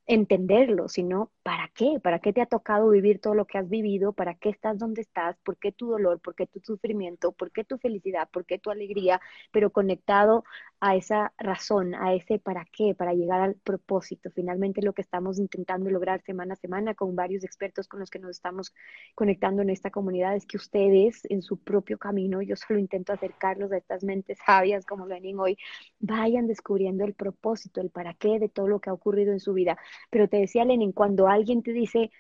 entenderlo, 0.08 0.88
sino 0.88 1.32
para 1.44 1.70
qué, 1.74 2.00
para 2.02 2.20
qué 2.20 2.32
te 2.32 2.42
ha 2.42 2.46
tocado 2.46 2.90
vivir 2.90 3.20
todo 3.20 3.34
lo 3.34 3.46
que 3.46 3.58
has 3.58 3.68
vivido, 3.68 4.14
para 4.14 4.36
qué 4.36 4.50
estás 4.50 4.78
donde 4.78 5.02
estás, 5.02 5.36
por 5.44 5.58
qué 5.58 5.72
tu 5.72 5.90
dolor, 5.90 6.20
por 6.20 6.36
qué 6.36 6.46
tu 6.48 6.60
sufrimiento, 6.60 7.32
por 7.32 7.52
qué 7.52 7.64
tu 7.64 7.78
felicidad, 7.78 8.30
por 8.32 8.46
qué 8.46 8.58
tu 8.60 8.70
alegría, 8.70 9.20
pero 9.52 9.72
conectado 9.72 10.44
a 10.86 10.96
esa 10.96 11.34
razón, 11.38 11.96
a 11.96 12.14
ese 12.14 12.38
para 12.38 12.66
qué, 12.66 12.94
para 12.94 13.14
llegar 13.14 13.42
al 13.42 13.56
propósito. 13.56 14.30
Finalmente 14.30 14.82
lo 14.84 14.94
que 14.94 15.02
estamos 15.02 15.40
intentando 15.40 15.90
lograr 15.90 16.22
semana 16.22 16.54
a 16.54 16.58
semana 16.58 16.94
con 16.94 17.16
varios 17.16 17.44
expertos 17.44 17.88
con 17.88 18.00
los 18.00 18.10
que 18.10 18.20
nos 18.20 18.32
estamos 18.32 18.74
conectando 19.16 19.64
en 19.64 19.72
esta 19.72 19.90
comunidad 19.90 20.36
es 20.36 20.46
que 20.46 20.58
ustedes 20.58 21.22
en 21.30 21.42
su 21.42 21.58
propio 21.58 21.98
camino, 21.98 22.42
yo 22.42 22.56
solo 22.56 22.80
intento 22.80 23.14
acercarlos 23.14 23.72
a 23.72 23.78
estas 23.78 24.04
mentes 24.04 24.38
sabias 24.46 24.86
como 24.86 25.08
Lenin 25.08 25.40
hoy, 25.40 25.58
vayan 26.00 26.46
descubriendo 26.46 27.04
el 27.04 27.16
propósito, 27.16 27.82
el 27.82 27.90
para 27.90 28.14
qué 28.14 28.38
de 28.40 28.50
todo 28.50 28.68
lo 28.68 28.80
que 28.80 28.90
ha 28.90 28.94
ocurrido 28.94 29.32
en 29.32 29.40
su 29.40 29.54
vida 29.54 29.78
pero 30.10 30.28
te 30.28 30.38
decía 30.38 30.66
Lenin, 30.66 30.92
cuando 30.92 31.28
alguien 31.28 31.64
te 31.64 31.74
dice 31.74 32.12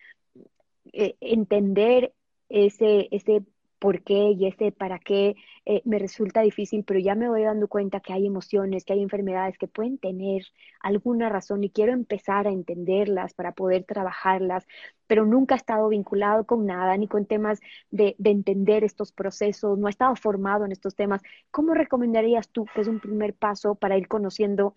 eh, 0.94 1.16
entender 1.22 2.14
ese, 2.50 3.08
ese 3.12 3.44
por 3.80 4.04
qué 4.04 4.32
y 4.32 4.48
ese 4.48 4.72
para 4.72 5.00
qué 5.00 5.36
eh, 5.66 5.82
me 5.86 6.00
resulta 6.00 6.42
difícil, 6.42 6.84
pero 6.84 7.00
ya 7.00 7.16
me 7.16 7.30
voy 7.30 7.44
dando 7.44 7.68
cuenta 7.68 8.00
que 8.00 8.14
hay 8.14 8.26
emociones, 8.28 8.86
que 8.86 8.94
hay 8.94 9.02
enfermedades 9.02 9.58
que 9.58 9.68
pueden 9.68 9.98
tener 9.98 10.44
alguna 10.82 11.30
razón 11.30 11.64
y 11.64 11.70
quiero 11.70 11.94
empezar 11.94 12.48
a 12.48 12.52
entenderlas 12.52 13.34
para 13.34 13.54
poder 13.54 13.84
trabajarlas, 13.86 14.66
pero 15.08 15.26
nunca 15.26 15.56
he 15.56 15.58
estado 15.58 15.90
vinculado 15.90 16.46
con 16.46 16.66
nada 16.66 16.98
ni 16.98 17.08
con 17.08 17.26
temas 17.26 17.60
de, 17.92 18.16
de 18.18 18.30
entender 18.32 18.84
estos 18.84 19.12
procesos, 19.12 19.78
no 19.78 19.88
he 19.88 19.92
estado 19.92 20.16
formado 20.16 20.66
en 20.66 20.72
estos 20.72 20.96
temas. 20.96 21.22
¿Cómo 21.52 21.74
recomendarías 21.74 22.50
tú 22.50 22.66
que 22.74 22.82
es 22.82 22.88
un 22.88 23.00
primer 23.00 23.34
paso 23.34 23.76
para 23.76 23.98
ir 23.98 24.08
conociendo 24.08 24.76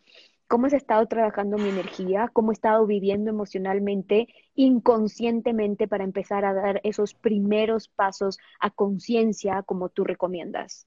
cómo 0.48 0.66
has 0.66 0.72
estado 0.72 1.06
trabajando 1.06 1.58
mi 1.58 1.68
energía, 1.68 2.30
cómo 2.32 2.50
he 2.50 2.54
estado 2.54 2.87
viviendo 2.87 3.30
emocionalmente, 3.30 4.28
inconscientemente 4.54 5.87
para 5.87 6.04
empezar 6.04 6.44
a 6.44 6.54
dar 6.54 6.80
esos 6.84 7.14
primeros 7.14 7.88
pasos 7.88 8.38
a 8.58 8.70
conciencia 8.70 9.62
como 9.62 9.90
tú 9.90 10.04
recomiendas. 10.04 10.87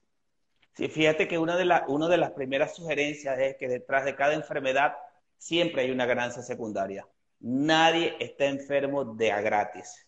Sí, 0.74 0.88
fíjate 0.88 1.28
que 1.28 1.38
una 1.38 1.56
de, 1.58 1.66
la, 1.66 1.86
una 1.88 2.08
de 2.08 2.18
las 2.18 2.32
primeras 2.32 2.76
sugerencias 2.76 3.38
es 3.40 3.56
que 3.58 3.68
detrás 3.68 4.04
de 4.04 4.16
cada 4.16 4.34
enfermedad 4.34 4.96
siempre 5.38 5.84
hay 5.84 5.92
una 5.92 6.06
ganancia 6.06 6.42
secundaria. 6.42 7.08
Nadie 7.40 8.16
está 8.20 8.46
enfermo 8.46 9.06
de 9.06 9.32
a 9.32 9.42
gratis. 9.42 10.08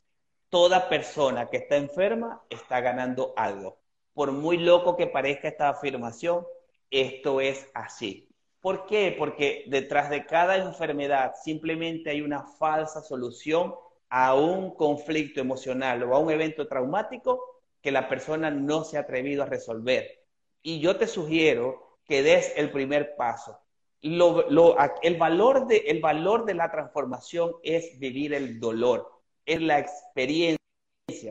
Toda 0.49 0.89
persona 0.89 1.49
que 1.49 1.57
está 1.57 1.77
enferma 1.77 2.43
está 2.49 2.79
ganando 2.81 3.33
algo. 3.35 3.79
Por 4.13 4.31
muy 4.31 4.57
loco 4.57 4.95
que 4.95 5.07
parezca 5.07 5.47
esta 5.47 5.69
afirmación, 5.69 6.45
esto 6.89 7.41
es 7.41 7.67
así. 7.73 8.32
¿Por 8.63 8.85
qué? 8.85 9.13
Porque 9.17 9.65
detrás 9.67 10.09
de 10.09 10.25
cada 10.25 10.55
enfermedad 10.55 11.33
simplemente 11.43 12.11
hay 12.11 12.21
una 12.21 12.45
falsa 12.45 13.01
solución 13.01 13.75
a 14.07 14.35
un 14.35 14.73
conflicto 14.73 15.41
emocional 15.41 16.01
o 16.03 16.15
a 16.15 16.19
un 16.19 16.31
evento 16.31 16.65
traumático 16.65 17.43
que 17.81 17.91
la 17.91 18.07
persona 18.07 18.51
no 18.51 18.85
se 18.85 18.95
ha 18.95 19.01
atrevido 19.01 19.43
a 19.43 19.47
resolver. 19.47 20.07
Y 20.61 20.79
yo 20.79 20.95
te 20.95 21.07
sugiero 21.07 21.97
que 22.05 22.23
des 22.23 22.53
el 22.55 22.71
primer 22.71 23.17
paso. 23.17 23.59
el, 24.01 25.17
valor 25.17 25.67
de, 25.67 25.79
el 25.87 25.99
valor 25.99 26.45
de 26.45 26.53
la 26.53 26.71
transformación 26.71 27.51
es 27.63 27.99
vivir 27.99 28.33
el 28.33 28.61
dolor, 28.61 29.11
es 29.45 29.59
la 29.59 29.77
experiencia, 29.77 30.57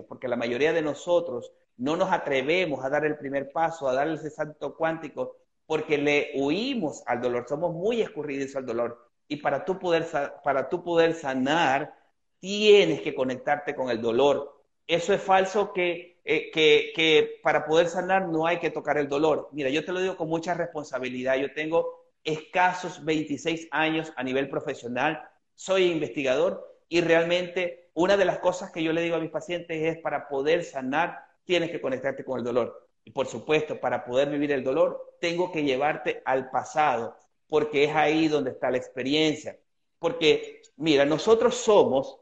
porque 0.06 0.28
la 0.28 0.36
mayoría 0.36 0.74
de 0.74 0.82
nosotros 0.82 1.50
no 1.78 1.96
nos 1.96 2.12
atrevemos 2.12 2.84
a 2.84 2.90
dar 2.90 3.06
el 3.06 3.16
primer 3.16 3.52
paso, 3.52 3.88
a 3.88 3.94
dar 3.94 4.08
ese 4.08 4.28
salto 4.28 4.76
cuántico 4.76 5.41
porque 5.66 5.98
le 5.98 6.30
huimos 6.34 7.02
al 7.06 7.20
dolor, 7.20 7.46
somos 7.48 7.72
muy 7.72 8.00
escurridizos 8.02 8.56
al 8.56 8.66
dolor. 8.66 9.10
Y 9.28 9.36
para 9.36 9.64
tú 9.64 9.78
poder, 9.78 10.06
para 10.44 10.68
tú 10.68 10.82
poder 10.84 11.14
sanar, 11.14 11.94
tienes 12.40 13.00
que 13.00 13.14
conectarte 13.14 13.74
con 13.74 13.90
el 13.90 14.00
dolor. 14.00 14.62
Eso 14.86 15.14
es 15.14 15.22
falso 15.22 15.72
que, 15.72 16.20
eh, 16.24 16.50
que, 16.50 16.92
que 16.94 17.40
para 17.42 17.64
poder 17.64 17.88
sanar 17.88 18.28
no 18.28 18.46
hay 18.46 18.58
que 18.58 18.70
tocar 18.70 18.98
el 18.98 19.08
dolor. 19.08 19.48
Mira, 19.52 19.70
yo 19.70 19.84
te 19.84 19.92
lo 19.92 20.00
digo 20.00 20.16
con 20.16 20.28
mucha 20.28 20.54
responsabilidad. 20.54 21.36
Yo 21.36 21.52
tengo 21.54 22.02
escasos 22.24 23.04
26 23.04 23.68
años 23.70 24.12
a 24.16 24.22
nivel 24.22 24.48
profesional, 24.48 25.22
soy 25.54 25.84
investigador 25.90 26.78
y 26.88 27.00
realmente 27.00 27.90
una 27.94 28.16
de 28.16 28.24
las 28.24 28.38
cosas 28.38 28.70
que 28.70 28.82
yo 28.82 28.92
le 28.92 29.02
digo 29.02 29.16
a 29.16 29.20
mis 29.20 29.30
pacientes 29.30 29.82
es 29.82 29.98
para 29.98 30.28
poder 30.28 30.64
sanar, 30.64 31.24
tienes 31.44 31.70
que 31.70 31.80
conectarte 31.80 32.24
con 32.24 32.38
el 32.38 32.44
dolor. 32.44 32.81
Y 33.04 33.10
por 33.10 33.26
supuesto, 33.26 33.80
para 33.80 34.04
poder 34.04 34.30
vivir 34.30 34.52
el 34.52 34.62
dolor, 34.64 35.16
tengo 35.20 35.50
que 35.50 35.64
llevarte 35.64 36.22
al 36.24 36.50
pasado, 36.50 37.16
porque 37.48 37.84
es 37.84 37.94
ahí 37.94 38.28
donde 38.28 38.50
está 38.50 38.70
la 38.70 38.78
experiencia. 38.78 39.58
Porque, 39.98 40.62
mira, 40.76 41.04
nosotros 41.04 41.56
somos 41.56 42.18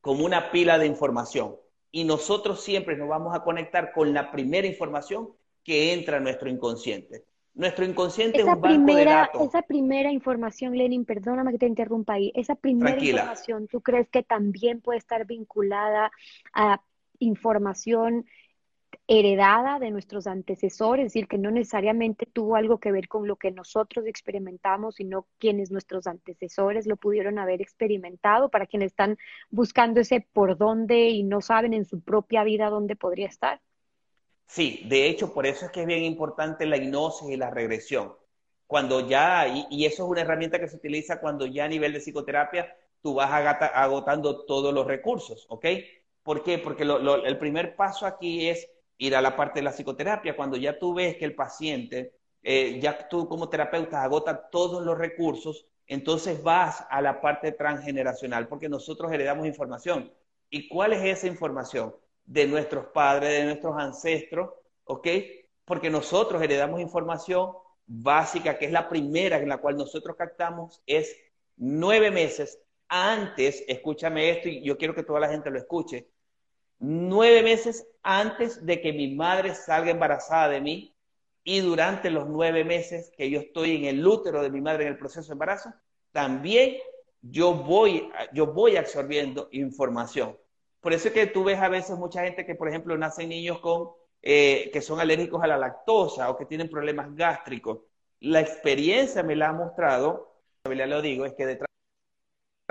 como 0.00 0.24
una 0.24 0.50
pila 0.50 0.78
de 0.78 0.86
información 0.86 1.56
y 1.90 2.04
nosotros 2.04 2.62
siempre 2.62 2.96
nos 2.96 3.08
vamos 3.08 3.34
a 3.34 3.42
conectar 3.42 3.92
con 3.92 4.12
la 4.12 4.30
primera 4.30 4.66
información 4.66 5.30
que 5.64 5.92
entra 5.92 6.18
a 6.18 6.20
nuestro 6.20 6.48
inconsciente. 6.48 7.24
Nuestro 7.54 7.84
inconsciente 7.86 8.38
esa 8.42 8.50
es 8.50 8.56
un 8.56 8.60
banco 8.60 8.84
primera, 8.84 9.10
de 9.10 9.16
datos. 9.16 9.42
Esa 9.48 9.62
primera 9.62 10.12
información, 10.12 10.76
Lenin, 10.76 11.06
perdóname 11.06 11.52
que 11.52 11.58
te 11.58 11.66
interrumpa 11.66 12.12
ahí, 12.14 12.30
esa 12.34 12.54
primera 12.54 13.02
información, 13.02 13.66
¿tú 13.66 13.80
crees 13.80 14.08
que 14.10 14.22
también 14.22 14.80
puede 14.80 14.98
estar 14.98 15.26
vinculada 15.26 16.12
a 16.52 16.82
información 17.18 18.26
heredada 19.08 19.78
de 19.78 19.90
nuestros 19.90 20.26
antecesores, 20.26 21.06
es 21.06 21.12
decir, 21.12 21.28
que 21.28 21.38
no 21.38 21.50
necesariamente 21.50 22.26
tuvo 22.26 22.56
algo 22.56 22.78
que 22.78 22.90
ver 22.90 23.06
con 23.06 23.28
lo 23.28 23.36
que 23.36 23.52
nosotros 23.52 24.04
experimentamos, 24.06 24.96
sino 24.96 25.26
quienes 25.38 25.70
nuestros 25.70 26.06
antecesores 26.06 26.86
lo 26.86 26.96
pudieron 26.96 27.38
haber 27.38 27.62
experimentado, 27.62 28.48
para 28.48 28.66
quienes 28.66 28.92
están 28.92 29.16
buscando 29.48 30.00
ese 30.00 30.26
por 30.32 30.56
dónde 30.56 31.08
y 31.10 31.22
no 31.22 31.40
saben 31.40 31.72
en 31.72 31.84
su 31.84 32.00
propia 32.00 32.42
vida 32.42 32.68
dónde 32.68 32.96
podría 32.96 33.28
estar. 33.28 33.60
Sí, 34.46 34.82
de 34.88 35.08
hecho, 35.08 35.32
por 35.32 35.46
eso 35.46 35.66
es 35.66 35.72
que 35.72 35.82
es 35.82 35.86
bien 35.86 36.04
importante 36.04 36.66
la 36.66 36.76
hipnosis 36.76 37.28
y 37.28 37.36
la 37.36 37.50
regresión. 37.50 38.14
Cuando 38.66 39.06
ya, 39.06 39.46
y, 39.70 39.84
eso 39.84 40.04
es 40.04 40.10
una 40.10 40.22
herramienta 40.22 40.58
que 40.58 40.68
se 40.68 40.76
utiliza 40.76 41.20
cuando 41.20 41.46
ya 41.46 41.64
a 41.64 41.68
nivel 41.68 41.92
de 41.92 42.00
psicoterapia 42.00 42.76
tú 43.00 43.14
vas 43.14 43.30
agotando 43.74 44.44
todos 44.44 44.74
los 44.74 44.86
recursos, 44.86 45.46
¿ok? 45.48 45.66
¿Por 46.24 46.42
qué? 46.42 46.58
Porque 46.58 46.82
el 46.82 47.38
primer 47.38 47.76
paso 47.76 48.04
aquí 48.04 48.48
es 48.48 48.68
ir 48.98 49.14
a 49.14 49.22
la 49.22 49.36
parte 49.36 49.60
de 49.60 49.64
la 49.64 49.72
psicoterapia, 49.72 50.36
cuando 50.36 50.56
ya 50.56 50.78
tú 50.78 50.94
ves 50.94 51.16
que 51.16 51.24
el 51.24 51.34
paciente, 51.34 52.14
eh, 52.42 52.78
ya 52.80 53.08
tú 53.08 53.28
como 53.28 53.48
terapeuta 53.48 54.02
agota 54.02 54.48
todos 54.50 54.84
los 54.84 54.96
recursos, 54.96 55.66
entonces 55.86 56.42
vas 56.42 56.84
a 56.90 57.00
la 57.00 57.20
parte 57.20 57.52
transgeneracional, 57.52 58.48
porque 58.48 58.68
nosotros 58.68 59.12
heredamos 59.12 59.46
información. 59.46 60.12
¿Y 60.50 60.68
cuál 60.68 60.92
es 60.92 61.04
esa 61.04 61.26
información? 61.26 61.94
De 62.24 62.46
nuestros 62.46 62.86
padres, 62.86 63.30
de 63.30 63.44
nuestros 63.44 63.76
ancestros, 63.78 64.50
¿ok? 64.84 65.08
Porque 65.64 65.90
nosotros 65.90 66.42
heredamos 66.42 66.80
información 66.80 67.52
básica, 67.86 68.58
que 68.58 68.66
es 68.66 68.72
la 68.72 68.88
primera 68.88 69.38
en 69.38 69.48
la 69.48 69.58
cual 69.58 69.76
nosotros 69.76 70.16
captamos, 70.16 70.82
es 70.86 71.16
nueve 71.56 72.10
meses 72.10 72.60
antes, 72.88 73.64
escúchame 73.66 74.30
esto 74.30 74.48
y 74.48 74.62
yo 74.62 74.76
quiero 74.76 74.94
que 74.94 75.02
toda 75.02 75.20
la 75.20 75.28
gente 75.28 75.50
lo 75.50 75.58
escuche, 75.58 76.08
nueve 76.78 77.42
meses 77.42 77.86
antes 78.02 78.64
de 78.64 78.80
que 78.80 78.92
mi 78.92 79.14
madre 79.14 79.54
salga 79.54 79.90
embarazada 79.90 80.48
de 80.48 80.60
mí 80.60 80.96
y 81.44 81.60
durante 81.60 82.10
los 82.10 82.26
nueve 82.26 82.64
meses 82.64 83.12
que 83.16 83.30
yo 83.30 83.40
estoy 83.40 83.76
en 83.76 83.84
el 83.84 84.06
útero 84.06 84.42
de 84.42 84.50
mi 84.50 84.60
madre 84.60 84.84
en 84.84 84.92
el 84.92 84.98
proceso 84.98 85.28
de 85.28 85.32
embarazo, 85.32 85.72
también 86.12 86.76
yo 87.22 87.54
voy, 87.54 88.10
yo 88.32 88.46
voy 88.48 88.76
absorbiendo 88.76 89.48
información. 89.52 90.36
Por 90.80 90.92
eso 90.92 91.08
es 91.08 91.14
que 91.14 91.26
tú 91.26 91.44
ves 91.44 91.58
a 91.58 91.68
veces 91.68 91.96
mucha 91.96 92.22
gente 92.22 92.46
que, 92.46 92.54
por 92.54 92.68
ejemplo, 92.68 92.96
nacen 92.96 93.28
niños 93.28 93.58
con, 93.60 93.90
eh, 94.22 94.70
que 94.72 94.82
son 94.82 95.00
alérgicos 95.00 95.42
a 95.42 95.46
la 95.46 95.56
lactosa 95.56 96.30
o 96.30 96.36
que 96.36 96.46
tienen 96.46 96.70
problemas 96.70 97.14
gástricos. 97.14 97.80
La 98.20 98.40
experiencia 98.40 99.22
me 99.22 99.36
la 99.36 99.48
ha 99.48 99.52
mostrado, 99.52 100.40
ya 100.64 100.86
lo 100.86 101.02
digo, 101.02 101.26
es 101.26 101.34
que 101.34 101.46
detrás 101.46 101.68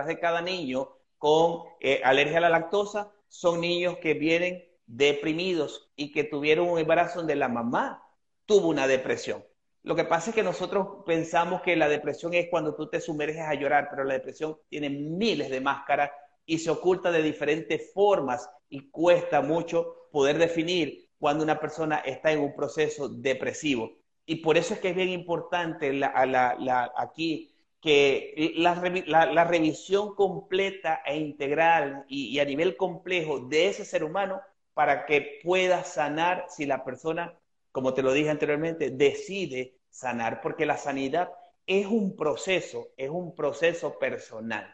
de 0.05 0.19
cada 0.19 0.41
niño 0.41 0.89
con 1.17 1.63
eh, 1.79 2.01
alergia 2.03 2.37
a 2.37 2.41
la 2.41 2.49
lactosa 2.49 3.11
son 3.27 3.61
niños 3.61 3.97
que 3.97 4.13
vienen 4.13 4.63
deprimidos 4.87 5.91
y 5.95 6.11
que 6.11 6.23
tuvieron 6.23 6.69
un 6.69 6.79
embarazo 6.79 7.19
donde 7.19 7.35
la 7.35 7.47
mamá 7.47 8.03
tuvo 8.45 8.69
una 8.69 8.87
depresión. 8.87 9.43
Lo 9.83 9.95
que 9.95 10.03
pasa 10.03 10.31
es 10.31 10.35
que 10.35 10.43
nosotros 10.43 11.03
pensamos 11.05 11.61
que 11.61 11.75
la 11.75 11.87
depresión 11.87 12.33
es 12.33 12.47
cuando 12.49 12.75
tú 12.75 12.89
te 12.89 12.99
sumerges 12.99 13.43
a 13.43 13.53
llorar, 13.53 13.87
pero 13.89 14.03
la 14.03 14.15
depresión 14.15 14.57
tiene 14.67 14.89
miles 14.89 15.49
de 15.49 15.61
máscaras 15.61 16.09
y 16.45 16.57
se 16.59 16.71
oculta 16.71 17.11
de 17.11 17.21
diferentes 17.21 17.91
formas 17.93 18.49
y 18.69 18.89
cuesta 18.89 19.41
mucho 19.41 20.07
poder 20.11 20.37
definir 20.37 21.09
cuando 21.19 21.43
una 21.43 21.59
persona 21.59 21.97
está 21.99 22.31
en 22.31 22.39
un 22.39 22.55
proceso 22.55 23.09
depresivo. 23.09 23.91
Y 24.25 24.37
por 24.37 24.57
eso 24.57 24.73
es 24.73 24.79
que 24.79 24.89
es 24.89 24.95
bien 24.95 25.09
importante 25.09 25.93
la, 25.93 26.91
aquí 26.97 27.54
que 27.85 28.51
la, 28.55 29.43
revisión 29.43 30.15
completa 30.15 31.03
e 31.05 31.17
integral 31.17 32.03
y, 32.07 32.39
a 32.39 32.45
nivel 32.45 32.77
complejo 32.77 33.41
de 33.41 33.67
ese 33.67 33.85
ser 33.85 34.03
humano 34.03 34.41
para 34.73 35.05
que 35.05 35.39
pueda 35.43 35.83
sanar 35.83 36.47
si 36.49 36.65
la 36.65 36.83
persona, 36.83 37.37
como 37.71 37.93
te 37.93 38.01
lo 38.01 38.11
dije 38.11 38.31
anteriormente, 38.31 38.89
decide 38.89 39.75
sanar, 39.91 40.41
porque 40.41 40.65
la 40.65 40.77
sanidad 40.77 41.29
es 41.67 41.85
un 41.85 42.15
proceso, 42.15 42.87
es 42.97 43.11
un 43.11 43.35
proceso 43.35 43.99
personal, 43.99 44.65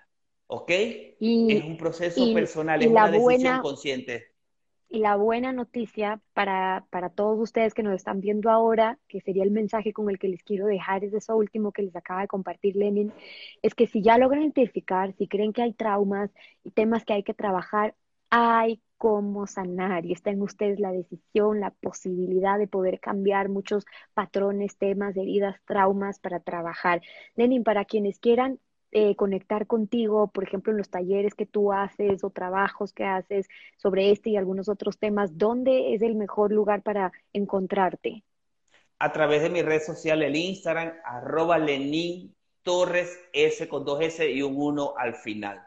¿ok? 0.47 0.69
es 0.69 1.63
un 1.65 1.76
proceso 1.78 2.34
personal, 2.34 2.82
es 2.82 2.88
una 2.88 3.12
decisión 3.12 3.60
consciente. 3.60 4.31
Y 4.94 5.00
la 5.00 5.16
buena 5.16 5.54
noticia 5.54 6.20
para, 6.34 6.86
para, 6.90 7.10
todos 7.10 7.40
ustedes 7.40 7.74
que 7.74 7.82
nos 7.82 7.96
están 7.96 8.20
viendo 8.20 8.50
ahora, 8.50 9.00
que 9.08 9.22
sería 9.22 9.44
el 9.44 9.52
mensaje 9.52 9.94
con 9.94 10.10
el 10.10 10.20
que 10.20 10.28
les 10.28 10.44
quiero 10.44 10.66
dejar, 10.66 11.06
es 11.06 11.14
eso 11.14 11.38
último 11.38 11.72
que 11.72 11.84
les 11.84 11.96
acaba 11.96 12.20
de 12.20 12.28
compartir 12.28 12.76
Lenin, 12.76 13.14
es 13.62 13.74
que 13.74 13.88
si 13.88 14.02
ya 14.02 14.18
logran 14.18 14.42
identificar, 14.42 15.14
si 15.14 15.30
creen 15.30 15.54
que 15.54 15.62
hay 15.62 15.72
traumas 15.74 16.30
y 16.66 16.72
temas 16.72 17.06
que 17.06 17.14
hay 17.14 17.24
que 17.24 17.34
trabajar, 17.34 17.96
hay 18.30 18.82
cómo 18.98 19.48
sanar 19.48 20.06
y 20.06 20.12
está 20.12 20.32
en 20.32 20.42
ustedes 20.42 20.78
la 20.82 20.92
decisión, 20.92 21.62
la 21.62 21.72
posibilidad 21.72 22.60
de 22.60 22.68
poder 22.68 23.00
cambiar 23.00 23.48
muchos 23.48 23.86
patrones, 24.14 24.78
temas, 24.78 25.16
heridas, 25.16 25.56
traumas 25.66 26.20
para 26.20 26.42
trabajar. 26.42 27.02
Lenin, 27.36 27.64
para 27.64 27.86
quienes 27.86 28.20
quieran 28.20 28.60
eh, 28.92 29.16
conectar 29.16 29.68
contigo, 29.68 30.28
por 30.28 30.44
ejemplo, 30.44 30.72
en 30.72 30.78
los 30.78 30.90
talleres 30.90 31.34
que 31.34 31.46
tú 31.46 31.72
haces 31.72 32.24
o 32.24 32.30
trabajos 32.30 32.92
que 32.92 33.06
haces 33.06 33.48
sobre 33.78 34.12
este 34.12 34.32
y 34.32 34.38
algunos 34.38 34.68
otros 34.68 34.98
temas, 34.98 35.38
¿dónde 35.38 35.94
es 35.94 36.02
el 36.02 36.16
mejor 36.16 36.52
lugar 36.52 36.82
para 36.82 37.14
encontrarte? 37.32 38.24
A 39.00 39.12
través 39.14 39.42
de 39.44 39.50
mi 39.50 39.62
red 39.62 39.82
social, 39.82 40.22
el 40.22 40.36
Instagram, 40.36 40.94
arroba 41.06 41.58
Lenín 41.58 42.36
Torres 42.64 43.18
S 43.34 43.68
con 43.68 43.86
dos 43.86 44.02
S 44.02 44.30
y 44.30 44.42
un 44.42 44.56
1 44.58 44.94
al 44.98 45.16
final. 45.16 45.62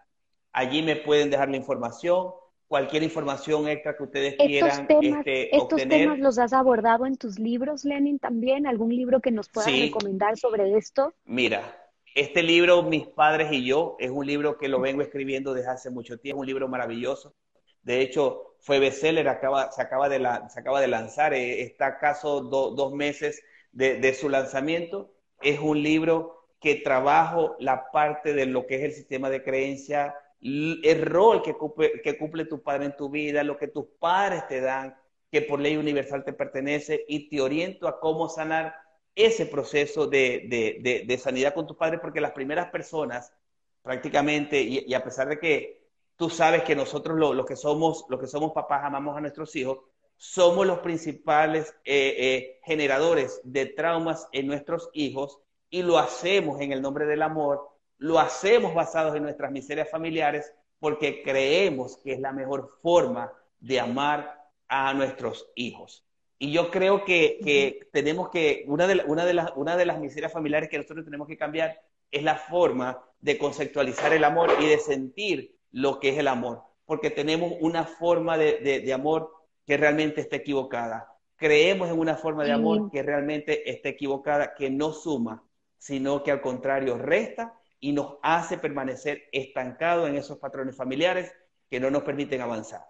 Allí 0.53 0.83
me 0.83 0.97
pueden 0.97 1.31
dejar 1.31 1.49
la 1.49 1.57
información, 1.57 2.31
cualquier 2.69 3.03
información 3.03 3.69
extra 3.69 3.97
que 3.97 4.03
ustedes 4.05 4.37
quieran 4.37 4.87
este, 4.89 5.57
¿Estos 5.57 5.89
temas 5.89 6.19
los 6.19 6.39
has 6.39 6.53
abordado 6.53 7.07
en 7.07 7.17
tus 7.17 7.39
libros, 7.39 7.85
Lenin, 7.85 8.19
también? 8.19 8.67
¿Algún 8.67 8.95
libro 8.95 9.21
que 9.21 9.31
nos 9.31 9.49
puedas 9.49 9.73
recomendar 9.73 10.37
sobre 10.37 10.77
esto? 10.77 11.15
Mira, 11.25 11.84
este 12.15 12.43
libro, 12.43 12.83
Mis 12.83 13.07
Padres 13.09 13.51
y 13.53 13.65
Yo, 13.67 13.97
es 13.99 14.11
un 14.11 14.27
libro 14.27 14.57
que 14.57 14.69
lo 14.69 14.81
vengo 14.81 15.03
escribiendo 15.03 15.53
desde 15.53 15.71
hace 15.71 15.91
mucho 15.91 16.19
tiempo, 16.19 16.41
un 16.41 16.47
libro 16.47 16.69
maravilloso. 16.69 17.35
De 17.83 18.01
hecho, 18.01 18.55
fue 18.61 18.79
bestseller, 18.79 19.25
se, 19.25 19.83
acaba 19.83 20.09
de 20.09 20.19
se 20.49 20.61
acaba 20.61 20.81
de 20.81 20.89
lanzar, 20.89 21.35
eh, 21.35 21.63
está 21.63 21.87
acaso 21.87 22.41
dos 22.41 22.95
meses 22.95 23.43
de, 23.73 23.99
de 23.99 24.15
su 24.15 24.29
lanzamiento. 24.29 25.13
Es 25.41 25.59
un 25.59 25.83
libro 25.83 26.47
que 26.61 26.77
trabajo 26.77 27.57
la 27.59 27.91
parte 27.91 28.33
de 28.33 28.47
lo 28.47 28.67
que 28.67 28.77
es 28.77 28.83
el 28.83 28.93
sistema 28.93 29.29
de 29.29 29.43
creencia, 29.43 30.15
el 30.41 31.03
rol 31.03 31.43
que 31.43 31.55
cumple, 31.55 32.01
que 32.03 32.17
cumple 32.17 32.45
tu 32.45 32.63
padre 32.63 32.87
en 32.87 32.97
tu 32.97 33.11
vida, 33.11 33.43
lo 33.45 33.59
que 33.59 33.69
tus 33.69 33.87
padres 33.99 34.47
te 34.47 34.61
dan, 34.61 34.97
que 35.31 35.43
por 35.43 35.61
ley 35.61 35.77
universal 35.77 36.25
te 36.25 36.33
pertenece, 36.33 37.05
y 37.09 37.29
te 37.29 37.41
oriento 37.41 37.89
a 37.89 37.99
cómo 38.01 38.29
sanar 38.29 38.75
ese 39.15 39.47
proceso 39.47 40.07
de, 40.07 41.21
sanidad 41.23 41.55
con 41.55 41.67
tus 41.67 41.77
padres, 41.77 42.01
porque 42.01 42.21
las 42.21 42.33
primeras 42.33 42.71
personas, 42.71 43.33
prácticamente, 43.83 44.61
y, 44.61 44.93
a 44.95 45.05
pesar 45.05 45.29
de 45.29 45.39
que 45.39 45.89
tú 46.17 46.31
sabes 46.31 46.63
que 46.63 46.77
nosotros 46.77 47.19
los 47.19 47.47
que 47.47 47.57
somos, 47.57 48.05
los 48.09 48.21
que 48.21 48.27
somos 48.27 48.53
papás 48.53 48.85
amamos 48.85 49.17
a 49.17 49.21
nuestros 49.21 49.55
hijos, 49.57 49.79
somos 50.17 50.67
los 50.67 50.79
principales 50.79 51.75
eh, 51.85 52.15
eh, 52.19 52.61
generadores 52.65 53.41
de 53.45 53.67
traumas 53.67 54.29
en 54.33 54.47
nuestros 54.47 54.89
hijos 54.93 55.41
y 55.71 55.83
lo 55.83 55.99
hacemos 55.99 56.61
en 56.61 56.73
el 56.73 56.81
nombre 56.81 57.05
del 57.05 57.23
amor 57.23 57.75
lo 57.99 58.19
hacemos 58.19 58.75
basados 58.75 59.15
en 59.17 59.23
nuestras 59.23 59.51
miserias 59.51 59.91
familiares 59.91 60.53
porque 60.79 61.23
creemos 61.23 61.97
que 61.99 62.13
es 62.13 62.21
la 62.21 62.33
mejor 62.33 62.79
forma 62.83 63.33
de 63.61 63.81
amar 63.81 64.51
a 64.69 64.93
nuestros 64.93 65.51
hijos. 65.55 66.05
Y 66.39 66.53
yo 66.53 66.71
creo 66.71 67.05
que, 67.05 67.87
tenemos 67.93 68.29
que, 68.31 68.65
una 68.67 68.87
de, 68.87 69.03
una, 69.07 69.25
de 69.25 69.35
las, 69.35 69.53
una 69.57 69.77
de 69.77 69.87
las 69.87 69.99
miserias 69.99 70.33
familiares 70.33 70.69
que 70.69 70.79
nosotros 70.79 71.05
tenemos 71.05 71.29
que 71.29 71.37
cambiar 71.37 71.81
es 72.11 72.23
la 72.23 72.37
forma 72.37 73.03
de 73.21 73.39
conceptualizar 73.39 74.13
el 74.13 74.25
amor 74.25 74.51
y 74.61 74.67
de 74.67 74.79
sentir 74.79 75.57
lo 75.73 75.99
que 75.99 76.11
es 76.11 76.19
el 76.19 76.29
amor, 76.29 76.63
porque 76.85 77.11
tenemos 77.11 77.55
una 77.61 77.85
forma 77.85 78.39
de, 78.39 78.93
amor 78.93 79.33
que 79.67 79.77
realmente 79.77 80.21
está 80.21 80.37
equivocada. 80.37 81.09
Creemos 81.37 81.91
en 81.91 81.99
una 81.99 82.17
forma 82.17 82.45
de 82.45 82.53
amor 82.53 82.91
que 82.93 83.03
realmente 83.03 83.69
está 83.69 83.89
equivocada, 83.89 84.55
que 84.55 84.71
no 84.71 84.93
suma, 84.93 85.43
sino 85.79 86.23
que 86.23 86.31
al 86.31 86.41
contrario 86.41 86.97
resta 86.97 87.59
y 87.81 87.93
nos 87.93 88.19
hace 88.23 88.57
permanecer 88.57 89.25
estancados 89.33 90.09
en 90.09 90.15
esos 90.15 90.39
patrones 90.39 90.77
familiares 90.77 91.33
que 91.69 91.81
no 91.81 91.91
nos 91.91 92.05
permiten 92.05 92.41
avanzar. 92.41 92.83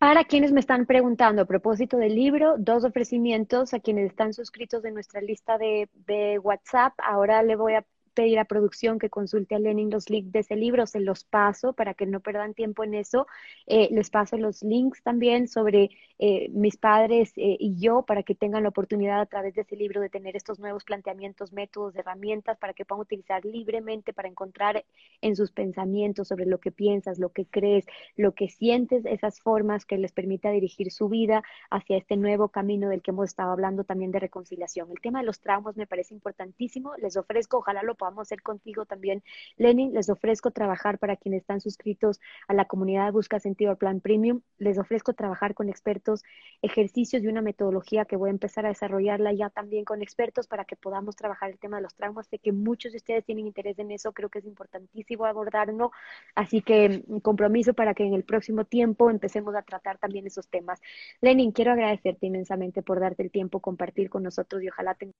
Para 0.00 0.24
quienes 0.24 0.50
me 0.50 0.60
están 0.60 0.86
preguntando 0.86 1.42
a 1.42 1.44
propósito 1.44 1.98
del 1.98 2.14
libro, 2.14 2.54
dos 2.56 2.84
ofrecimientos 2.84 3.74
a 3.74 3.80
quienes 3.80 4.06
están 4.06 4.32
suscritos 4.32 4.82
de 4.82 4.92
nuestra 4.92 5.20
lista 5.20 5.58
de, 5.58 5.90
de 6.06 6.38
WhatsApp. 6.38 6.94
Ahora 7.04 7.42
le 7.42 7.54
voy 7.54 7.74
a 7.74 7.84
pedir 8.14 8.38
a 8.38 8.44
producción 8.44 8.98
que 8.98 9.10
consulte 9.10 9.54
a 9.54 9.58
Lenin 9.58 9.90
los 9.90 10.10
links 10.10 10.32
de 10.32 10.40
ese 10.40 10.56
libro, 10.56 10.86
se 10.86 11.00
los 11.00 11.24
paso 11.24 11.72
para 11.72 11.94
que 11.94 12.06
no 12.06 12.20
perdan 12.20 12.54
tiempo 12.54 12.84
en 12.84 12.94
eso. 12.94 13.26
Eh, 13.66 13.88
les 13.92 14.10
paso 14.10 14.36
los 14.36 14.62
links 14.62 15.02
también 15.02 15.48
sobre 15.48 15.90
eh, 16.18 16.48
mis 16.50 16.76
padres 16.76 17.32
eh, 17.36 17.56
y 17.58 17.78
yo 17.78 18.02
para 18.02 18.22
que 18.22 18.34
tengan 18.34 18.62
la 18.64 18.68
oportunidad 18.68 19.20
a 19.20 19.26
través 19.26 19.54
de 19.54 19.62
ese 19.62 19.76
libro 19.76 20.00
de 20.00 20.10
tener 20.10 20.36
estos 20.36 20.58
nuevos 20.58 20.84
planteamientos, 20.84 21.52
métodos, 21.52 21.96
herramientas 21.96 22.58
para 22.58 22.74
que 22.74 22.84
puedan 22.84 23.02
utilizar 23.02 23.44
libremente 23.44 24.12
para 24.12 24.28
encontrar 24.28 24.84
en 25.22 25.36
sus 25.36 25.50
pensamientos 25.50 26.28
sobre 26.28 26.46
lo 26.46 26.58
que 26.58 26.72
piensas, 26.72 27.18
lo 27.18 27.30
que 27.30 27.46
crees, 27.46 27.86
lo 28.16 28.34
que 28.34 28.48
sientes, 28.48 29.04
esas 29.06 29.40
formas 29.40 29.84
que 29.86 29.98
les 29.98 30.12
permita 30.12 30.50
dirigir 30.50 30.90
su 30.92 31.08
vida 31.08 31.42
hacia 31.70 31.96
este 31.96 32.16
nuevo 32.16 32.48
camino 32.48 32.88
del 32.88 33.02
que 33.02 33.12
hemos 33.12 33.30
estado 33.30 33.52
hablando 33.52 33.84
también 33.84 34.10
de 34.10 34.20
reconciliación. 34.20 34.90
El 34.90 35.00
tema 35.00 35.20
de 35.20 35.26
los 35.26 35.40
traumas 35.40 35.76
me 35.76 35.86
parece 35.86 36.14
importantísimo, 36.14 36.94
les 36.96 37.16
ofrezco, 37.16 37.58
ojalá 37.58 37.82
lo 37.82 37.94
podamos 38.00 38.22
hacer 38.22 38.40
contigo 38.42 38.86
también. 38.86 39.22
Lenin, 39.58 39.92
les 39.92 40.08
ofrezco 40.08 40.50
trabajar 40.50 40.98
para 40.98 41.16
quienes 41.16 41.42
están 41.42 41.60
suscritos 41.60 42.18
a 42.48 42.54
la 42.54 42.64
comunidad 42.64 43.12
Busca 43.12 43.38
Sentido 43.38 43.70
al 43.72 43.76
Plan 43.76 44.00
Premium. 44.00 44.40
Les 44.58 44.78
ofrezco 44.78 45.12
trabajar 45.12 45.54
con 45.54 45.68
expertos, 45.68 46.22
ejercicios 46.62 47.22
y 47.22 47.28
una 47.28 47.42
metodología 47.42 48.06
que 48.06 48.16
voy 48.16 48.30
a 48.30 48.32
empezar 48.32 48.64
a 48.64 48.70
desarrollarla 48.70 49.32
ya 49.34 49.50
también 49.50 49.84
con 49.84 50.00
expertos 50.00 50.46
para 50.46 50.64
que 50.64 50.76
podamos 50.76 51.14
trabajar 51.14 51.50
el 51.50 51.58
tema 51.58 51.76
de 51.76 51.82
los 51.82 51.94
traumas. 51.94 52.26
Sé 52.28 52.38
que 52.38 52.52
muchos 52.52 52.92
de 52.92 52.96
ustedes 52.96 53.24
tienen 53.26 53.46
interés 53.46 53.78
en 53.78 53.90
eso, 53.90 54.12
creo 54.12 54.30
que 54.30 54.38
es 54.38 54.46
importantísimo 54.46 55.26
abordarlo. 55.26 55.92
Así 56.34 56.62
que 56.62 57.04
mm, 57.06 57.18
compromiso 57.18 57.74
para 57.74 57.92
que 57.94 58.04
en 58.04 58.14
el 58.14 58.24
próximo 58.24 58.64
tiempo 58.64 59.10
empecemos 59.10 59.54
a 59.54 59.62
tratar 59.62 59.98
también 59.98 60.26
esos 60.26 60.48
temas. 60.48 60.80
Lenin, 61.20 61.52
quiero 61.52 61.72
agradecerte 61.72 62.26
inmensamente 62.26 62.82
por 62.82 62.98
darte 63.00 63.22
el 63.22 63.30
tiempo, 63.30 63.60
compartir 63.60 64.08
con 64.08 64.22
nosotros 64.22 64.62
y 64.62 64.68
ojalá 64.68 64.94
te 64.94 65.12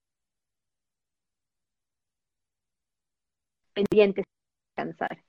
pendientes 3.72 4.24
de 4.24 4.82
alcanzar. 4.82 5.24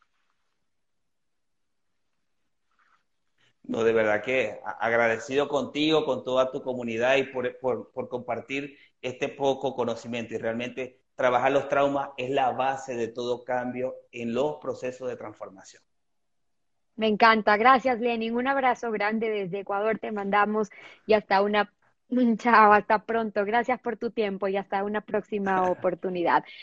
No, 3.64 3.84
de 3.84 3.94
verdad 3.94 4.24
que 4.24 4.60
agradecido 4.80 5.48
contigo, 5.48 6.04
con 6.04 6.24
toda 6.24 6.52
tu 6.52 6.62
comunidad 6.62 7.16
y 7.18 7.24
por, 7.24 7.58
por, 7.60 8.10
compartir 8.10 8.78
este 9.02 9.30
poco 9.30 9.76
conocimiento. 9.76 10.34
Y 10.34 10.38
realmente 10.38 11.00
trabajar 11.16 11.52
los 11.52 11.70
traumas 11.70 12.10
es 12.18 12.32
la 12.32 12.52
base 12.52 12.96
de 12.96 13.08
todo 13.08 13.44
cambio 13.44 13.96
en 14.12 14.34
los 14.34 14.58
procesos 14.58 15.08
de 15.08 15.16
transformación. 15.16 15.82
Me 16.96 17.08
encanta. 17.08 17.56
Gracias, 17.56 18.00
Lenin. 18.00 18.36
Un 18.36 18.48
abrazo 18.48 18.92
grande 18.92 19.30
desde 19.30 19.60
Ecuador. 19.60 20.00
Te 20.00 20.12
mandamos 20.12 20.70
y 21.06 21.14
hasta 21.14 21.42
una 21.42 21.72
Chao, 22.38 22.74
hasta 22.74 23.06
pronto. 23.06 23.46
Gracias 23.46 23.80
por 23.80 23.98
tu 23.98 24.12
tiempo 24.12 24.48
y 24.48 24.58
hasta 24.58 24.84
una 24.84 25.02
próxima 25.02 25.70
oportunidad. 25.70 26.44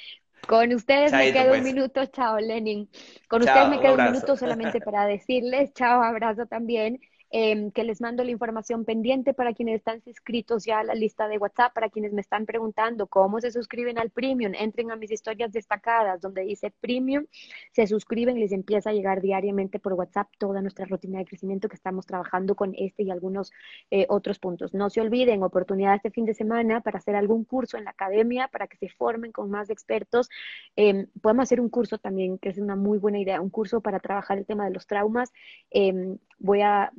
Con 0.47 0.73
ustedes 0.73 1.15
me 1.15 1.31
quedo 1.31 1.55
un 1.55 1.63
pues. 1.63 1.63
minuto, 1.63 2.07
chao 2.07 2.39
Lenin. 2.39 2.89
Con 3.29 3.43
ustedes 3.43 3.69
me 3.69 3.81
quedo 3.81 3.97
un 3.97 4.03
minuto 4.03 4.37
solamente 4.37 4.81
para 4.83 5.05
decirles, 5.07 5.73
chao, 5.75 6.03
abrazo 6.03 6.47
también. 6.47 7.01
Em, 7.31 7.71
que 7.71 7.85
les 7.85 8.01
mando 8.01 8.25
la 8.25 8.31
información 8.31 8.87
pendiente 8.87 9.35
para 9.35 9.53
quienes 9.53 9.77
están 9.77 10.01
suscritos 10.01 10.65
ya 10.65 10.79
a 10.81 10.85
la 10.85 10.95
lista 10.95 11.29
de 11.29 11.37
WhatsApp, 11.37 11.75
para 11.75 11.91
quienes 11.91 12.15
me 12.15 12.23
están 12.23 12.47
preguntando 12.47 13.07
cómo 13.07 13.39
se 13.41 13.51
suscriben 13.51 13.99
al 13.99 14.09
Premium, 14.09 14.55
entren 14.55 14.91
a 14.91 14.97
mis 14.97 15.11
historias 15.11 15.53
destacadas 15.53 16.23
donde 16.23 16.43
dice 16.43 16.73
Premium, 16.81 17.27
se 17.73 17.87
suscriben 17.87 18.41
les 18.41 18.53
empieza 18.53 18.91
a 18.91 18.93
llegar 18.95 19.21
diariamente 19.21 19.79
por 19.79 19.93
WhatsApp 19.93 20.29
toda 20.39 20.63
nuestra 20.63 20.87
rutina 20.87 21.19
de 21.19 21.27
crecimiento 21.27 21.69
que 21.69 21.77
estamos 21.77 22.07
trabajando 22.07 22.55
con 22.55 22.75
este 22.79 23.03
y 23.03 23.11
algunos 23.11 23.53
eh, 23.91 24.07
otros 24.09 24.39
puntos. 24.39 24.73
No 24.73 24.89
se 24.89 25.03
olviden, 25.03 25.43
oportunidad 25.43 25.97
este 25.97 26.11
fin 26.11 26.25
de 26.25 26.33
semana 26.33 26.81
para 26.81 26.99
hacer 26.99 27.15
algún 27.15 27.45
curso 27.45 27.77
en 27.77 27.85
la 27.85 27.91
academia, 27.91 28.49
para 28.49 28.69
que 28.69 28.79
se 28.79 28.89
formen 28.89 29.33
con 29.33 29.51
más 29.51 29.69
expertos. 29.69 30.31
Em, 30.77 31.09
podemos 31.21 31.43
hacer 31.43 31.61
un 31.61 31.69
curso 31.69 31.99
también, 31.99 32.39
que 32.39 32.49
es 32.49 32.59
una 32.59 32.77
muy 32.77 32.99
buena 32.99 33.19
idea, 33.19 33.41
un 33.41 33.51
curso 33.51 33.83
para 33.83 34.01
trabajar 34.01 34.39
el 34.39 34.47
tema 34.47 34.65
de 34.65 34.71
los 34.71 34.87
traumas. 34.87 35.31
Em, 35.71 36.19
voy 36.39 36.63
a 36.63 36.91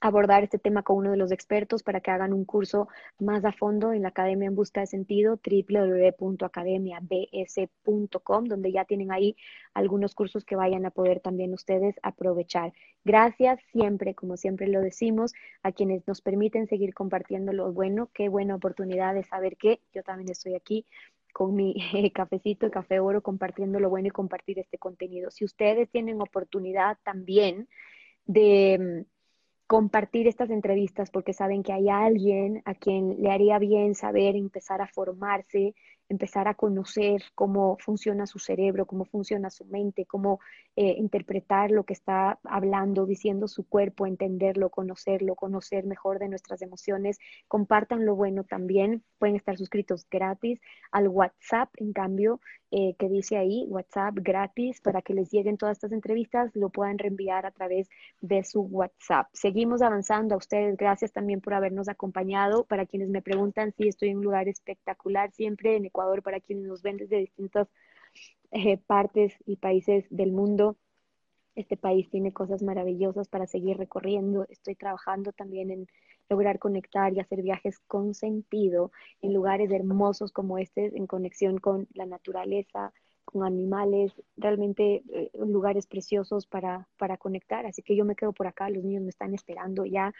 abordar 0.00 0.42
este 0.42 0.58
tema 0.58 0.82
con 0.82 0.96
uno 0.96 1.10
de 1.10 1.18
los 1.18 1.30
expertos 1.30 1.82
para 1.82 2.00
que 2.00 2.10
hagan 2.10 2.32
un 2.32 2.46
curso 2.46 2.88
más 3.18 3.44
a 3.44 3.52
fondo 3.52 3.92
en 3.92 4.00
la 4.02 4.08
Academia 4.08 4.48
en 4.48 4.54
Busca 4.54 4.80
de 4.80 4.86
Sentido, 4.86 5.38
www.academiabs.com, 5.44 8.44
donde 8.44 8.72
ya 8.72 8.86
tienen 8.86 9.12
ahí 9.12 9.36
algunos 9.74 10.14
cursos 10.14 10.42
que 10.44 10.56
vayan 10.56 10.86
a 10.86 10.90
poder 10.90 11.20
también 11.20 11.52
ustedes 11.52 11.96
aprovechar. 12.02 12.72
Gracias 13.04 13.60
siempre, 13.72 14.14
como 14.14 14.38
siempre 14.38 14.68
lo 14.68 14.80
decimos, 14.80 15.34
a 15.62 15.72
quienes 15.72 16.08
nos 16.08 16.22
permiten 16.22 16.66
seguir 16.66 16.94
compartiendo 16.94 17.52
lo 17.52 17.70
bueno. 17.72 18.08
Qué 18.14 18.30
buena 18.30 18.54
oportunidad 18.54 19.12
de 19.14 19.24
saber 19.24 19.58
que 19.58 19.80
yo 19.92 20.02
también 20.02 20.30
estoy 20.30 20.54
aquí 20.54 20.86
con 21.34 21.54
mi 21.54 21.74
cafecito, 22.14 22.70
café 22.70 23.00
oro, 23.00 23.20
compartiendo 23.22 23.80
lo 23.80 23.90
bueno 23.90 24.08
y 24.08 24.12
compartir 24.12 24.58
este 24.58 24.78
contenido. 24.78 25.30
Si 25.30 25.44
ustedes 25.44 25.90
tienen 25.90 26.22
oportunidad 26.22 26.96
también, 27.04 27.68
de 28.26 28.78
mm, 28.78 29.10
compartir 29.66 30.26
estas 30.26 30.50
entrevistas 30.50 31.10
porque 31.10 31.32
saben 31.32 31.62
que 31.62 31.72
hay 31.72 31.88
alguien 31.88 32.62
a 32.64 32.74
quien 32.74 33.22
le 33.22 33.30
haría 33.30 33.58
bien 33.58 33.94
saber 33.94 34.34
empezar 34.36 34.82
a 34.82 34.88
formarse 34.88 35.74
empezar 36.10 36.48
a 36.48 36.54
conocer 36.54 37.22
cómo 37.36 37.78
funciona 37.78 38.26
su 38.26 38.40
cerebro, 38.40 38.84
cómo 38.84 39.04
funciona 39.04 39.48
su 39.48 39.64
mente, 39.64 40.04
cómo 40.06 40.40
eh, 40.74 40.96
interpretar 40.98 41.70
lo 41.70 41.84
que 41.84 41.94
está 41.94 42.38
hablando, 42.44 43.06
diciendo 43.06 43.46
su 43.46 43.66
cuerpo, 43.66 44.06
entenderlo, 44.06 44.70
conocerlo, 44.70 45.36
conocer 45.36 45.86
mejor 45.86 46.18
de 46.18 46.28
nuestras 46.28 46.62
emociones. 46.62 47.18
Compartan 47.46 48.04
lo 48.04 48.16
bueno 48.16 48.42
también. 48.42 49.04
Pueden 49.18 49.36
estar 49.36 49.56
suscritos 49.56 50.06
gratis 50.10 50.60
al 50.90 51.06
WhatsApp, 51.08 51.70
en 51.76 51.92
cambio, 51.92 52.40
eh, 52.72 52.94
que 52.98 53.08
dice 53.08 53.36
ahí, 53.36 53.64
WhatsApp 53.68 54.14
gratis, 54.16 54.80
para 54.80 55.02
que 55.02 55.14
les 55.14 55.30
lleguen 55.30 55.56
todas 55.56 55.76
estas 55.76 55.92
entrevistas, 55.92 56.50
lo 56.54 56.70
puedan 56.70 56.98
reenviar 56.98 57.46
a 57.46 57.50
través 57.50 57.88
de 58.20 58.44
su 58.44 58.62
WhatsApp. 58.62 59.26
Seguimos 59.32 59.82
avanzando 59.82 60.34
a 60.34 60.38
ustedes. 60.38 60.76
Gracias 60.76 61.12
también 61.12 61.40
por 61.40 61.54
habernos 61.54 61.88
acompañado. 61.88 62.64
Para 62.64 62.86
quienes 62.86 63.08
me 63.08 63.22
preguntan 63.22 63.72
si 63.76 63.88
estoy 63.88 64.10
en 64.10 64.18
un 64.18 64.24
lugar 64.24 64.48
espectacular, 64.48 65.32
siempre 65.32 65.76
en 65.76 65.84
Para 66.22 66.40
quienes 66.40 66.66
nos 66.66 66.82
ven 66.82 66.96
desde 66.96 67.18
distintas 67.18 67.68
eh, 68.52 68.78
partes 68.78 69.34
y 69.46 69.56
países 69.56 70.04
del 70.10 70.32
mundo. 70.32 70.76
Este 71.54 71.76
país 71.76 72.08
tiene 72.10 72.32
cosas 72.32 72.62
maravillosas 72.62 73.28
para 73.28 73.46
seguir 73.46 73.76
recorriendo. 73.76 74.46
Estoy 74.48 74.76
trabajando 74.76 75.32
también 75.32 75.70
en 75.70 75.88
lograr 76.28 76.58
conectar 76.58 77.12
y 77.12 77.20
hacer 77.20 77.42
viajes 77.42 77.78
con 77.80 78.14
sentido 78.14 78.92
en 79.20 79.34
lugares 79.34 79.70
hermosos 79.70 80.32
como 80.32 80.58
este, 80.58 80.96
en 80.96 81.06
conexión 81.06 81.58
con 81.58 81.88
la 81.92 82.06
naturaleza, 82.06 82.92
con 83.24 83.44
animales, 83.44 84.12
realmente 84.36 85.02
eh, 85.12 85.30
lugares 85.34 85.86
preciosos 85.86 86.46
para, 86.46 86.88
para 86.96 87.16
conectar. 87.16 87.66
Así 87.66 87.82
que 87.82 87.96
yo 87.96 88.04
me 88.04 88.16
quedo 88.16 88.32
por 88.32 88.46
acá, 88.46 88.68
los 88.70 88.82
niños 88.82 89.02
me 89.02 89.10
están 89.10 89.34
esperando 89.34 89.84
ya 89.84 90.12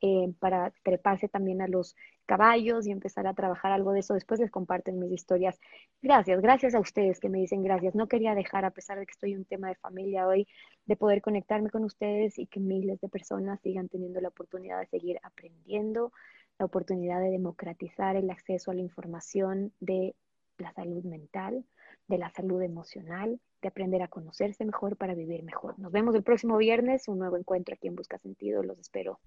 eh, 0.00 0.32
para 0.38 0.72
treparse 0.82 1.28
también 1.28 1.62
a 1.62 1.68
los 1.68 1.96
caballos 2.26 2.86
y 2.86 2.90
empezar 2.90 3.26
a 3.26 3.34
trabajar 3.34 3.72
algo 3.72 3.92
de 3.92 4.00
eso. 4.00 4.14
Después 4.14 4.40
les 4.40 4.50
comparten 4.50 4.98
mis 4.98 5.12
historias. 5.12 5.58
Gracias, 6.02 6.40
gracias 6.40 6.74
a 6.74 6.80
ustedes 6.80 7.20
que 7.20 7.28
me 7.28 7.38
dicen 7.38 7.62
gracias. 7.62 7.94
No 7.94 8.08
quería 8.08 8.34
dejar, 8.34 8.64
a 8.64 8.70
pesar 8.70 8.98
de 8.98 9.06
que 9.06 9.12
estoy 9.12 9.34
un 9.34 9.44
tema 9.44 9.68
de 9.68 9.76
familia 9.76 10.26
hoy, 10.26 10.46
de 10.86 10.96
poder 10.96 11.22
conectarme 11.22 11.70
con 11.70 11.84
ustedes 11.84 12.38
y 12.38 12.46
que 12.46 12.60
miles 12.60 13.00
de 13.00 13.08
personas 13.08 13.60
sigan 13.60 13.88
teniendo 13.88 14.20
la 14.20 14.28
oportunidad 14.28 14.80
de 14.80 14.86
seguir 14.86 15.18
aprendiendo, 15.22 16.12
la 16.58 16.66
oportunidad 16.66 17.20
de 17.20 17.30
democratizar 17.30 18.16
el 18.16 18.30
acceso 18.30 18.70
a 18.70 18.74
la 18.74 18.80
información 18.80 19.72
de 19.80 20.14
la 20.58 20.72
salud 20.72 21.04
mental 21.04 21.64
de 22.08 22.18
la 22.18 22.30
salud 22.30 22.60
emocional, 22.62 23.40
de 23.62 23.68
aprender 23.68 24.02
a 24.02 24.08
conocerse 24.08 24.64
mejor 24.64 24.96
para 24.96 25.14
vivir 25.14 25.42
mejor. 25.44 25.78
Nos 25.78 25.92
vemos 25.92 26.14
el 26.14 26.22
próximo 26.22 26.56
viernes, 26.56 27.06
un 27.06 27.18
nuevo 27.18 27.36
encuentro 27.36 27.74
aquí 27.74 27.86
en 27.88 27.94
Busca 27.96 28.18
Sentido, 28.18 28.62
los 28.62 28.78
espero. 28.78 29.20